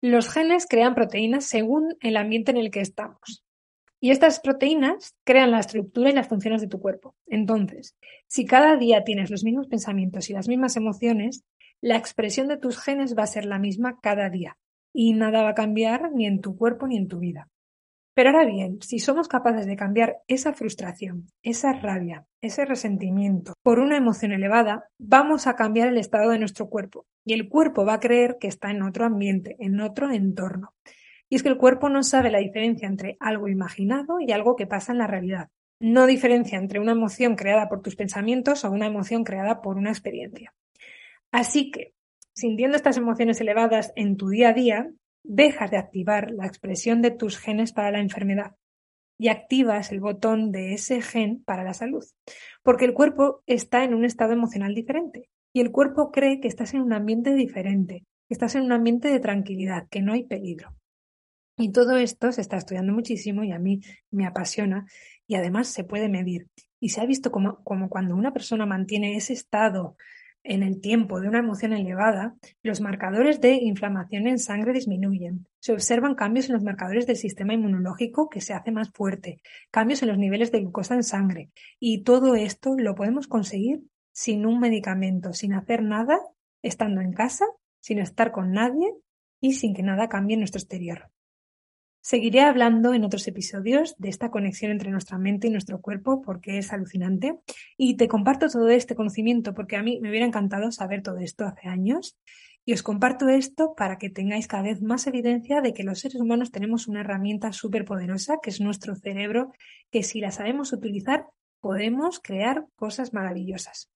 Los 0.00 0.30
genes 0.30 0.66
crean 0.66 0.94
proteínas 0.94 1.44
según 1.44 1.96
el 2.00 2.16
ambiente 2.16 2.52
en 2.52 2.56
el 2.56 2.70
que 2.70 2.80
estamos. 2.80 3.44
Y 4.00 4.12
estas 4.12 4.40
proteínas 4.40 5.14
crean 5.24 5.50
la 5.50 5.60
estructura 5.60 6.10
y 6.10 6.14
las 6.14 6.28
funciones 6.28 6.62
de 6.62 6.68
tu 6.68 6.80
cuerpo. 6.80 7.14
Entonces, 7.26 7.96
si 8.28 8.46
cada 8.46 8.76
día 8.76 9.04
tienes 9.04 9.30
los 9.30 9.44
mismos 9.44 9.66
pensamientos 9.66 10.30
y 10.30 10.32
las 10.32 10.48
mismas 10.48 10.76
emociones, 10.76 11.44
la 11.82 11.96
expresión 11.96 12.48
de 12.48 12.56
tus 12.56 12.78
genes 12.78 13.16
va 13.18 13.24
a 13.24 13.26
ser 13.26 13.44
la 13.44 13.58
misma 13.58 13.98
cada 14.00 14.30
día 14.30 14.56
y 14.92 15.12
nada 15.12 15.42
va 15.42 15.50
a 15.50 15.54
cambiar 15.54 16.12
ni 16.12 16.26
en 16.26 16.40
tu 16.40 16.56
cuerpo 16.56 16.86
ni 16.86 16.96
en 16.96 17.08
tu 17.08 17.18
vida. 17.18 17.48
Pero 18.14 18.30
ahora 18.30 18.44
bien, 18.44 18.82
si 18.82 18.98
somos 18.98 19.28
capaces 19.28 19.66
de 19.66 19.76
cambiar 19.76 20.18
esa 20.26 20.52
frustración, 20.52 21.28
esa 21.42 21.72
rabia, 21.72 22.26
ese 22.40 22.64
resentimiento 22.64 23.54
por 23.62 23.78
una 23.78 23.96
emoción 23.96 24.32
elevada, 24.32 24.84
vamos 24.98 25.46
a 25.46 25.54
cambiar 25.54 25.88
el 25.88 25.96
estado 25.96 26.30
de 26.30 26.38
nuestro 26.38 26.68
cuerpo 26.68 27.06
y 27.24 27.32
el 27.32 27.48
cuerpo 27.48 27.84
va 27.84 27.94
a 27.94 28.00
creer 28.00 28.36
que 28.40 28.48
está 28.48 28.70
en 28.70 28.82
otro 28.82 29.04
ambiente, 29.04 29.56
en 29.60 29.80
otro 29.80 30.10
entorno. 30.10 30.74
Y 31.28 31.36
es 31.36 31.42
que 31.42 31.48
el 31.48 31.56
cuerpo 31.56 31.88
no 31.88 32.02
sabe 32.02 32.30
la 32.30 32.40
diferencia 32.40 32.88
entre 32.88 33.16
algo 33.20 33.48
imaginado 33.48 34.18
y 34.20 34.32
algo 34.32 34.56
que 34.56 34.66
pasa 34.66 34.92
en 34.92 34.98
la 34.98 35.06
realidad. 35.06 35.48
No 35.78 36.06
diferencia 36.06 36.58
entre 36.58 36.80
una 36.80 36.92
emoción 36.92 37.36
creada 37.36 37.68
por 37.68 37.80
tus 37.80 37.94
pensamientos 37.94 38.64
o 38.64 38.70
una 38.70 38.86
emoción 38.86 39.22
creada 39.22 39.62
por 39.62 39.78
una 39.78 39.90
experiencia. 39.90 40.52
Así 41.30 41.70
que, 41.70 41.94
sintiendo 42.40 42.76
estas 42.76 42.96
emociones 42.96 43.40
elevadas 43.40 43.92
en 43.96 44.16
tu 44.16 44.28
día 44.30 44.48
a 44.48 44.52
día, 44.54 44.90
dejas 45.22 45.70
de 45.70 45.76
activar 45.76 46.30
la 46.30 46.46
expresión 46.46 47.02
de 47.02 47.10
tus 47.10 47.38
genes 47.38 47.72
para 47.72 47.90
la 47.90 48.00
enfermedad 48.00 48.56
y 49.18 49.28
activas 49.28 49.92
el 49.92 50.00
botón 50.00 50.50
de 50.50 50.72
ese 50.72 51.02
gen 51.02 51.44
para 51.44 51.62
la 51.62 51.74
salud, 51.74 52.04
porque 52.62 52.86
el 52.86 52.94
cuerpo 52.94 53.42
está 53.46 53.84
en 53.84 53.92
un 53.92 54.06
estado 54.06 54.32
emocional 54.32 54.74
diferente 54.74 55.28
y 55.52 55.60
el 55.60 55.70
cuerpo 55.70 56.10
cree 56.10 56.40
que 56.40 56.48
estás 56.48 56.72
en 56.72 56.80
un 56.80 56.94
ambiente 56.94 57.34
diferente, 57.34 58.06
que 58.26 58.34
estás 58.34 58.54
en 58.54 58.62
un 58.62 58.72
ambiente 58.72 59.08
de 59.08 59.20
tranquilidad, 59.20 59.86
que 59.90 60.00
no 60.00 60.14
hay 60.14 60.24
peligro. 60.24 60.74
Y 61.58 61.72
todo 61.72 61.98
esto 61.98 62.32
se 62.32 62.40
está 62.40 62.56
estudiando 62.56 62.94
muchísimo 62.94 63.44
y 63.44 63.52
a 63.52 63.58
mí 63.58 63.80
me 64.10 64.26
apasiona 64.26 64.86
y 65.26 65.34
además 65.34 65.68
se 65.68 65.84
puede 65.84 66.08
medir. 66.08 66.46
Y 66.80 66.88
se 66.88 67.02
ha 67.02 67.06
visto 67.06 67.30
como, 67.30 67.62
como 67.62 67.90
cuando 67.90 68.16
una 68.16 68.32
persona 68.32 68.64
mantiene 68.64 69.16
ese 69.16 69.34
estado 69.34 69.96
en 70.42 70.62
el 70.62 70.80
tiempo 70.80 71.20
de 71.20 71.28
una 71.28 71.38
emoción 71.38 71.72
elevada, 71.72 72.34
los 72.62 72.80
marcadores 72.80 73.40
de 73.40 73.54
inflamación 73.54 74.26
en 74.26 74.38
sangre 74.38 74.72
disminuyen. 74.72 75.46
Se 75.58 75.72
observan 75.72 76.14
cambios 76.14 76.46
en 76.46 76.54
los 76.54 76.62
marcadores 76.62 77.06
del 77.06 77.16
sistema 77.16 77.54
inmunológico 77.54 78.28
que 78.28 78.40
se 78.40 78.54
hace 78.54 78.72
más 78.72 78.90
fuerte, 78.90 79.40
cambios 79.70 80.02
en 80.02 80.08
los 80.08 80.18
niveles 80.18 80.50
de 80.50 80.60
glucosa 80.60 80.94
en 80.94 81.02
sangre. 81.02 81.50
Y 81.78 82.02
todo 82.02 82.34
esto 82.34 82.74
lo 82.76 82.94
podemos 82.94 83.26
conseguir 83.26 83.82
sin 84.12 84.46
un 84.46 84.60
medicamento, 84.60 85.32
sin 85.32 85.52
hacer 85.52 85.82
nada, 85.82 86.18
estando 86.62 87.00
en 87.00 87.12
casa, 87.12 87.44
sin 87.80 87.98
estar 87.98 88.32
con 88.32 88.52
nadie 88.52 88.94
y 89.40 89.54
sin 89.54 89.74
que 89.74 89.82
nada 89.82 90.08
cambie 90.08 90.34
en 90.34 90.40
nuestro 90.40 90.58
exterior. 90.58 91.10
Seguiré 92.10 92.40
hablando 92.40 92.92
en 92.92 93.04
otros 93.04 93.28
episodios 93.28 93.94
de 93.98 94.08
esta 94.08 94.32
conexión 94.32 94.72
entre 94.72 94.90
nuestra 94.90 95.16
mente 95.16 95.46
y 95.46 95.50
nuestro 95.50 95.80
cuerpo 95.80 96.22
porque 96.22 96.58
es 96.58 96.72
alucinante 96.72 97.38
y 97.76 97.96
te 97.96 98.08
comparto 98.08 98.48
todo 98.48 98.68
este 98.68 98.96
conocimiento 98.96 99.54
porque 99.54 99.76
a 99.76 99.84
mí 99.84 100.00
me 100.00 100.08
hubiera 100.10 100.26
encantado 100.26 100.72
saber 100.72 101.04
todo 101.04 101.18
esto 101.18 101.44
hace 101.44 101.68
años 101.68 102.18
y 102.64 102.72
os 102.72 102.82
comparto 102.82 103.28
esto 103.28 103.74
para 103.76 103.96
que 103.98 104.10
tengáis 104.10 104.48
cada 104.48 104.64
vez 104.64 104.82
más 104.82 105.06
evidencia 105.06 105.60
de 105.60 105.72
que 105.72 105.84
los 105.84 106.00
seres 106.00 106.20
humanos 106.20 106.50
tenemos 106.50 106.88
una 106.88 107.02
herramienta 107.02 107.52
súper 107.52 107.84
poderosa 107.84 108.38
que 108.42 108.50
es 108.50 108.60
nuestro 108.60 108.96
cerebro 108.96 109.52
que 109.92 110.02
si 110.02 110.20
la 110.20 110.32
sabemos 110.32 110.72
utilizar 110.72 111.26
podemos 111.60 112.18
crear 112.18 112.66
cosas 112.74 113.14
maravillosas. 113.14 113.88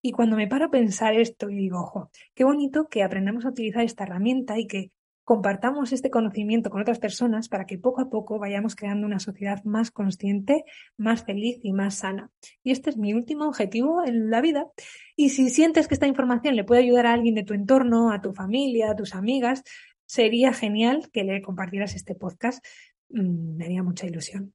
Y 0.00 0.12
cuando 0.12 0.36
me 0.36 0.48
paro 0.48 0.64
a 0.64 0.70
pensar 0.70 1.12
esto 1.12 1.50
y 1.50 1.56
digo, 1.56 1.80
ojo, 1.80 2.10
qué 2.34 2.44
bonito 2.44 2.88
que 2.88 3.02
aprendamos 3.02 3.44
a 3.44 3.50
utilizar 3.50 3.84
esta 3.84 4.04
herramienta 4.04 4.58
y 4.58 4.66
que 4.66 4.90
compartamos 5.28 5.92
este 5.92 6.08
conocimiento 6.08 6.70
con 6.70 6.80
otras 6.80 7.00
personas 7.00 7.50
para 7.50 7.66
que 7.66 7.76
poco 7.76 8.00
a 8.00 8.08
poco 8.08 8.38
vayamos 8.38 8.74
creando 8.74 9.06
una 9.06 9.20
sociedad 9.20 9.62
más 9.62 9.90
consciente, 9.90 10.64
más 10.96 11.22
feliz 11.26 11.58
y 11.62 11.74
más 11.74 11.96
sana. 11.96 12.30
Y 12.64 12.70
este 12.70 12.88
es 12.88 12.96
mi 12.96 13.12
último 13.12 13.46
objetivo 13.46 14.02
en 14.06 14.30
la 14.30 14.40
vida. 14.40 14.68
Y 15.16 15.28
si 15.28 15.50
sientes 15.50 15.86
que 15.86 15.92
esta 15.92 16.06
información 16.06 16.56
le 16.56 16.64
puede 16.64 16.80
ayudar 16.80 17.04
a 17.04 17.12
alguien 17.12 17.34
de 17.34 17.42
tu 17.42 17.52
entorno, 17.52 18.10
a 18.10 18.22
tu 18.22 18.32
familia, 18.32 18.90
a 18.90 18.96
tus 18.96 19.14
amigas, 19.14 19.64
sería 20.06 20.54
genial 20.54 21.10
que 21.12 21.24
le 21.24 21.42
compartieras 21.42 21.94
este 21.94 22.14
podcast. 22.14 22.64
Mm, 23.10 23.58
me 23.58 23.66
haría 23.66 23.82
mucha 23.82 24.06
ilusión. 24.06 24.54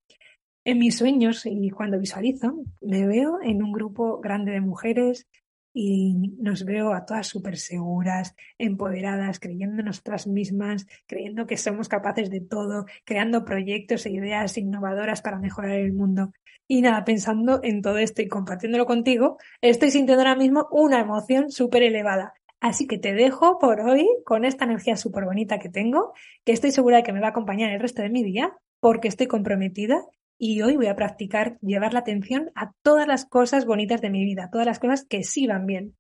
En 0.66 0.80
mis 0.80 0.98
sueños 0.98 1.46
y 1.46 1.70
cuando 1.70 2.00
visualizo, 2.00 2.64
me 2.82 3.06
veo 3.06 3.38
en 3.44 3.62
un 3.62 3.74
grupo 3.74 4.20
grande 4.22 4.54
de 4.54 4.62
mujeres 4.62 5.28
y 5.74 6.14
nos 6.40 6.66
veo 6.66 6.94
a 6.94 7.06
todas 7.06 7.28
súper 7.28 7.58
seguras, 7.58 8.36
empoderadas, 8.58 9.40
creyendo 9.40 9.80
en 9.80 9.88
nosotras 9.88 10.28
mismas, 10.28 10.86
creyendo 11.08 11.48
que 11.48 11.58
somos 11.58 11.90
capaces 11.90 12.30
de 12.30 12.42
todo, 12.42 12.86
creando 13.04 13.44
proyectos 13.44 14.06
e 14.06 14.12
ideas 14.12 14.58
innovadoras 14.58 15.22
para 15.22 15.40
mejorar 15.40 15.72
el 15.72 15.94
mundo. 15.94 16.32
Y 16.68 16.82
nada, 16.82 17.04
pensando 17.04 17.60
en 17.64 17.82
todo 17.82 17.98
esto 17.98 18.22
y 18.22 18.28
compartiéndolo 18.28 18.86
contigo, 18.86 19.38
estoy 19.62 19.92
sintiendo 19.92 20.22
ahora 20.22 20.36
mismo 20.36 20.68
una 20.72 21.00
emoción 21.02 21.52
súper 21.52 21.84
elevada. 21.84 22.34
Así 22.62 22.88
que 22.88 22.98
te 22.98 23.14
dejo 23.14 23.60
por 23.60 23.82
hoy 23.82 24.08
con 24.24 24.46
esta 24.46 24.64
energía 24.64 24.96
súper 24.96 25.26
bonita 25.26 25.60
que 25.60 25.68
tengo, 25.68 26.14
que 26.46 26.54
estoy 26.54 26.72
segura 26.72 26.98
de 26.98 27.04
que 27.04 27.12
me 27.12 27.20
va 27.20 27.28
a 27.28 27.32
acompañar 27.32 27.72
el 27.72 27.82
resto 27.82 28.02
de 28.02 28.10
mi 28.10 28.24
día, 28.24 28.54
porque 28.80 29.10
estoy 29.10 29.28
comprometida 29.28 30.02
y 30.46 30.62
hoy 30.62 30.76
voy 30.76 30.88
a 30.88 30.96
practicar 30.98 31.58
llevar 31.62 31.94
la 31.94 32.00
atención 32.00 32.52
a 32.54 32.74
todas 32.82 33.08
las 33.08 33.26
cosas 33.26 33.66
bonitas 33.66 34.02
de 34.02 34.10
mi 34.10 34.26
vida, 34.26 34.50
todas 34.52 34.68
las 34.68 34.78
cosas 34.78 35.06
que 35.06 35.24
sí 35.24 35.48
van 35.48 35.66
bien. 35.66 35.96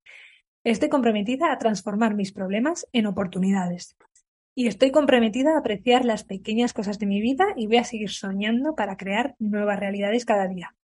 Estoy 0.65 0.89
comprometida 0.89 1.53
a 1.53 1.57
transformar 1.57 2.13
mis 2.13 2.33
problemas 2.33 2.85
en 2.91 3.05
oportunidades. 3.05 3.95
Y 4.53 4.67
estoy 4.67 4.91
comprometida 4.91 5.55
a 5.55 5.59
apreciar 5.59 6.03
las 6.03 6.25
pequeñas 6.25 6.73
cosas 6.73 6.99
de 6.99 7.05
mi 7.05 7.21
vida 7.21 7.45
y 7.55 7.67
voy 7.67 7.77
a 7.77 7.85
seguir 7.85 8.09
soñando 8.09 8.75
para 8.75 8.97
crear 8.97 9.35
nuevas 9.39 9.79
realidades 9.79 10.25
cada 10.25 10.49
día. 10.49 10.75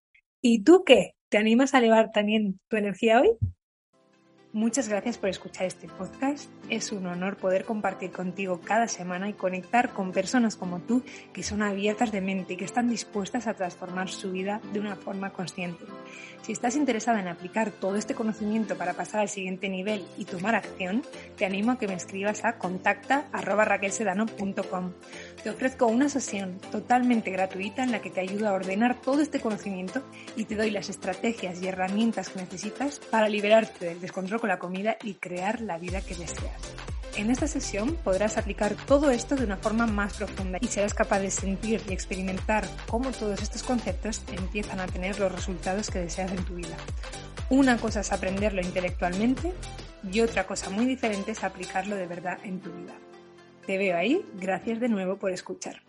¿Y 0.41 0.63
tú 0.63 0.85
qué? 0.85 1.15
¿Te 1.27 1.37
animas 1.37 1.73
a 1.73 1.79
elevar 1.79 2.13
también 2.13 2.61
tu 2.69 2.77
energía 2.77 3.19
hoy? 3.19 3.31
Muchas 4.51 4.89
gracias 4.89 5.19
por 5.19 5.29
escuchar 5.29 5.67
este 5.67 5.87
podcast. 5.87 6.49
Es 6.71 6.91
un 6.91 7.05
honor 7.05 7.37
poder 7.37 7.65
compartir 7.65 8.11
contigo 8.11 8.61
cada 8.61 8.87
semana 8.87 9.29
y 9.29 9.33
conectar 9.33 9.93
con 9.93 10.11
personas 10.11 10.55
como 10.55 10.79
tú 10.79 11.03
que 11.33 11.43
son 11.43 11.61
abiertas 11.61 12.11
de 12.11 12.19
mente 12.19 12.53
y 12.53 12.57
que 12.57 12.65
están 12.65 12.89
dispuestas 12.89 13.45
a 13.45 13.53
transformar 13.53 14.09
su 14.09 14.31
vida 14.31 14.59
de 14.73 14.79
una 14.79 14.95
forma 14.95 15.33
consciente. 15.33 15.85
Si 16.41 16.51
estás 16.51 16.75
interesada 16.75 17.19
en 17.19 17.27
aplicar 17.27 17.69
todo 17.69 17.95
este 17.95 18.15
conocimiento 18.15 18.75
para 18.75 18.95
pasar 18.95 19.21
al 19.21 19.29
siguiente 19.29 19.69
nivel 19.69 20.03
y 20.17 20.25
tomar 20.25 20.55
acción, 20.55 21.03
te 21.37 21.45
animo 21.45 21.73
a 21.73 21.77
que 21.77 21.87
me 21.87 21.93
escribas 21.93 22.43
a 22.43 22.57
contacta.raquelsedano.com. 22.57 24.93
Te 25.43 25.49
ofrezco 25.49 25.87
una 25.87 26.09
sesión 26.09 26.59
totalmente 26.69 27.31
gratuita 27.31 27.83
en 27.83 27.91
la 27.91 28.01
que 28.01 28.09
te 28.09 28.19
ayudo 28.19 28.49
a 28.49 28.53
ordenar 28.53 28.99
todo 28.99 29.21
este 29.21 29.39
conocimiento 29.39 30.03
y 30.35 30.43
te 30.43 30.55
doy 30.55 30.69
las 30.69 30.89
estrategias 30.89 31.61
y 31.61 31.67
herramientas 31.67 32.29
que 32.29 32.41
necesitas 32.41 32.99
para 32.99 33.29
liberarte 33.29 33.85
del 33.85 34.01
descontrol 34.01 34.41
con 34.41 34.49
la 34.49 34.59
comida 34.59 34.97
y 35.01 35.13
crear 35.13 35.61
la 35.61 35.77
vida 35.77 36.01
que 36.01 36.15
deseas. 36.15 36.61
En 37.15 37.31
esta 37.31 37.47
sesión 37.47 37.95
podrás 38.03 38.37
aplicar 38.37 38.75
todo 38.85 39.11
esto 39.11 39.37
de 39.37 39.45
una 39.45 39.57
forma 39.57 39.87
más 39.87 40.13
profunda 40.15 40.57
y 40.61 40.67
serás 40.67 40.93
capaz 40.93 41.19
de 41.19 41.31
sentir 41.31 41.81
y 41.87 41.93
experimentar 41.93 42.65
cómo 42.89 43.11
todos 43.11 43.41
estos 43.41 43.63
conceptos 43.63 44.21
empiezan 44.33 44.81
a 44.81 44.87
tener 44.87 45.19
los 45.19 45.31
resultados 45.31 45.89
que 45.89 45.99
deseas 45.99 46.31
en 46.31 46.43
tu 46.43 46.55
vida. 46.55 46.75
Una 47.49 47.77
cosa 47.77 48.01
es 48.01 48.11
aprenderlo 48.11 48.61
intelectualmente 48.61 49.53
y 50.11 50.19
otra 50.19 50.45
cosa 50.45 50.69
muy 50.69 50.85
diferente 50.85 51.31
es 51.31 51.43
aplicarlo 51.43 51.95
de 51.95 52.07
verdad 52.07 52.37
en 52.43 52.59
tu 52.59 52.71
vida. 52.71 52.93
Te 53.69 53.77
veo 53.77 53.95
ahí, 53.95 54.25
gracias 54.33 54.79
de 54.79 54.89
nuevo 54.89 55.17
por 55.17 55.31
escuchar. 55.31 55.83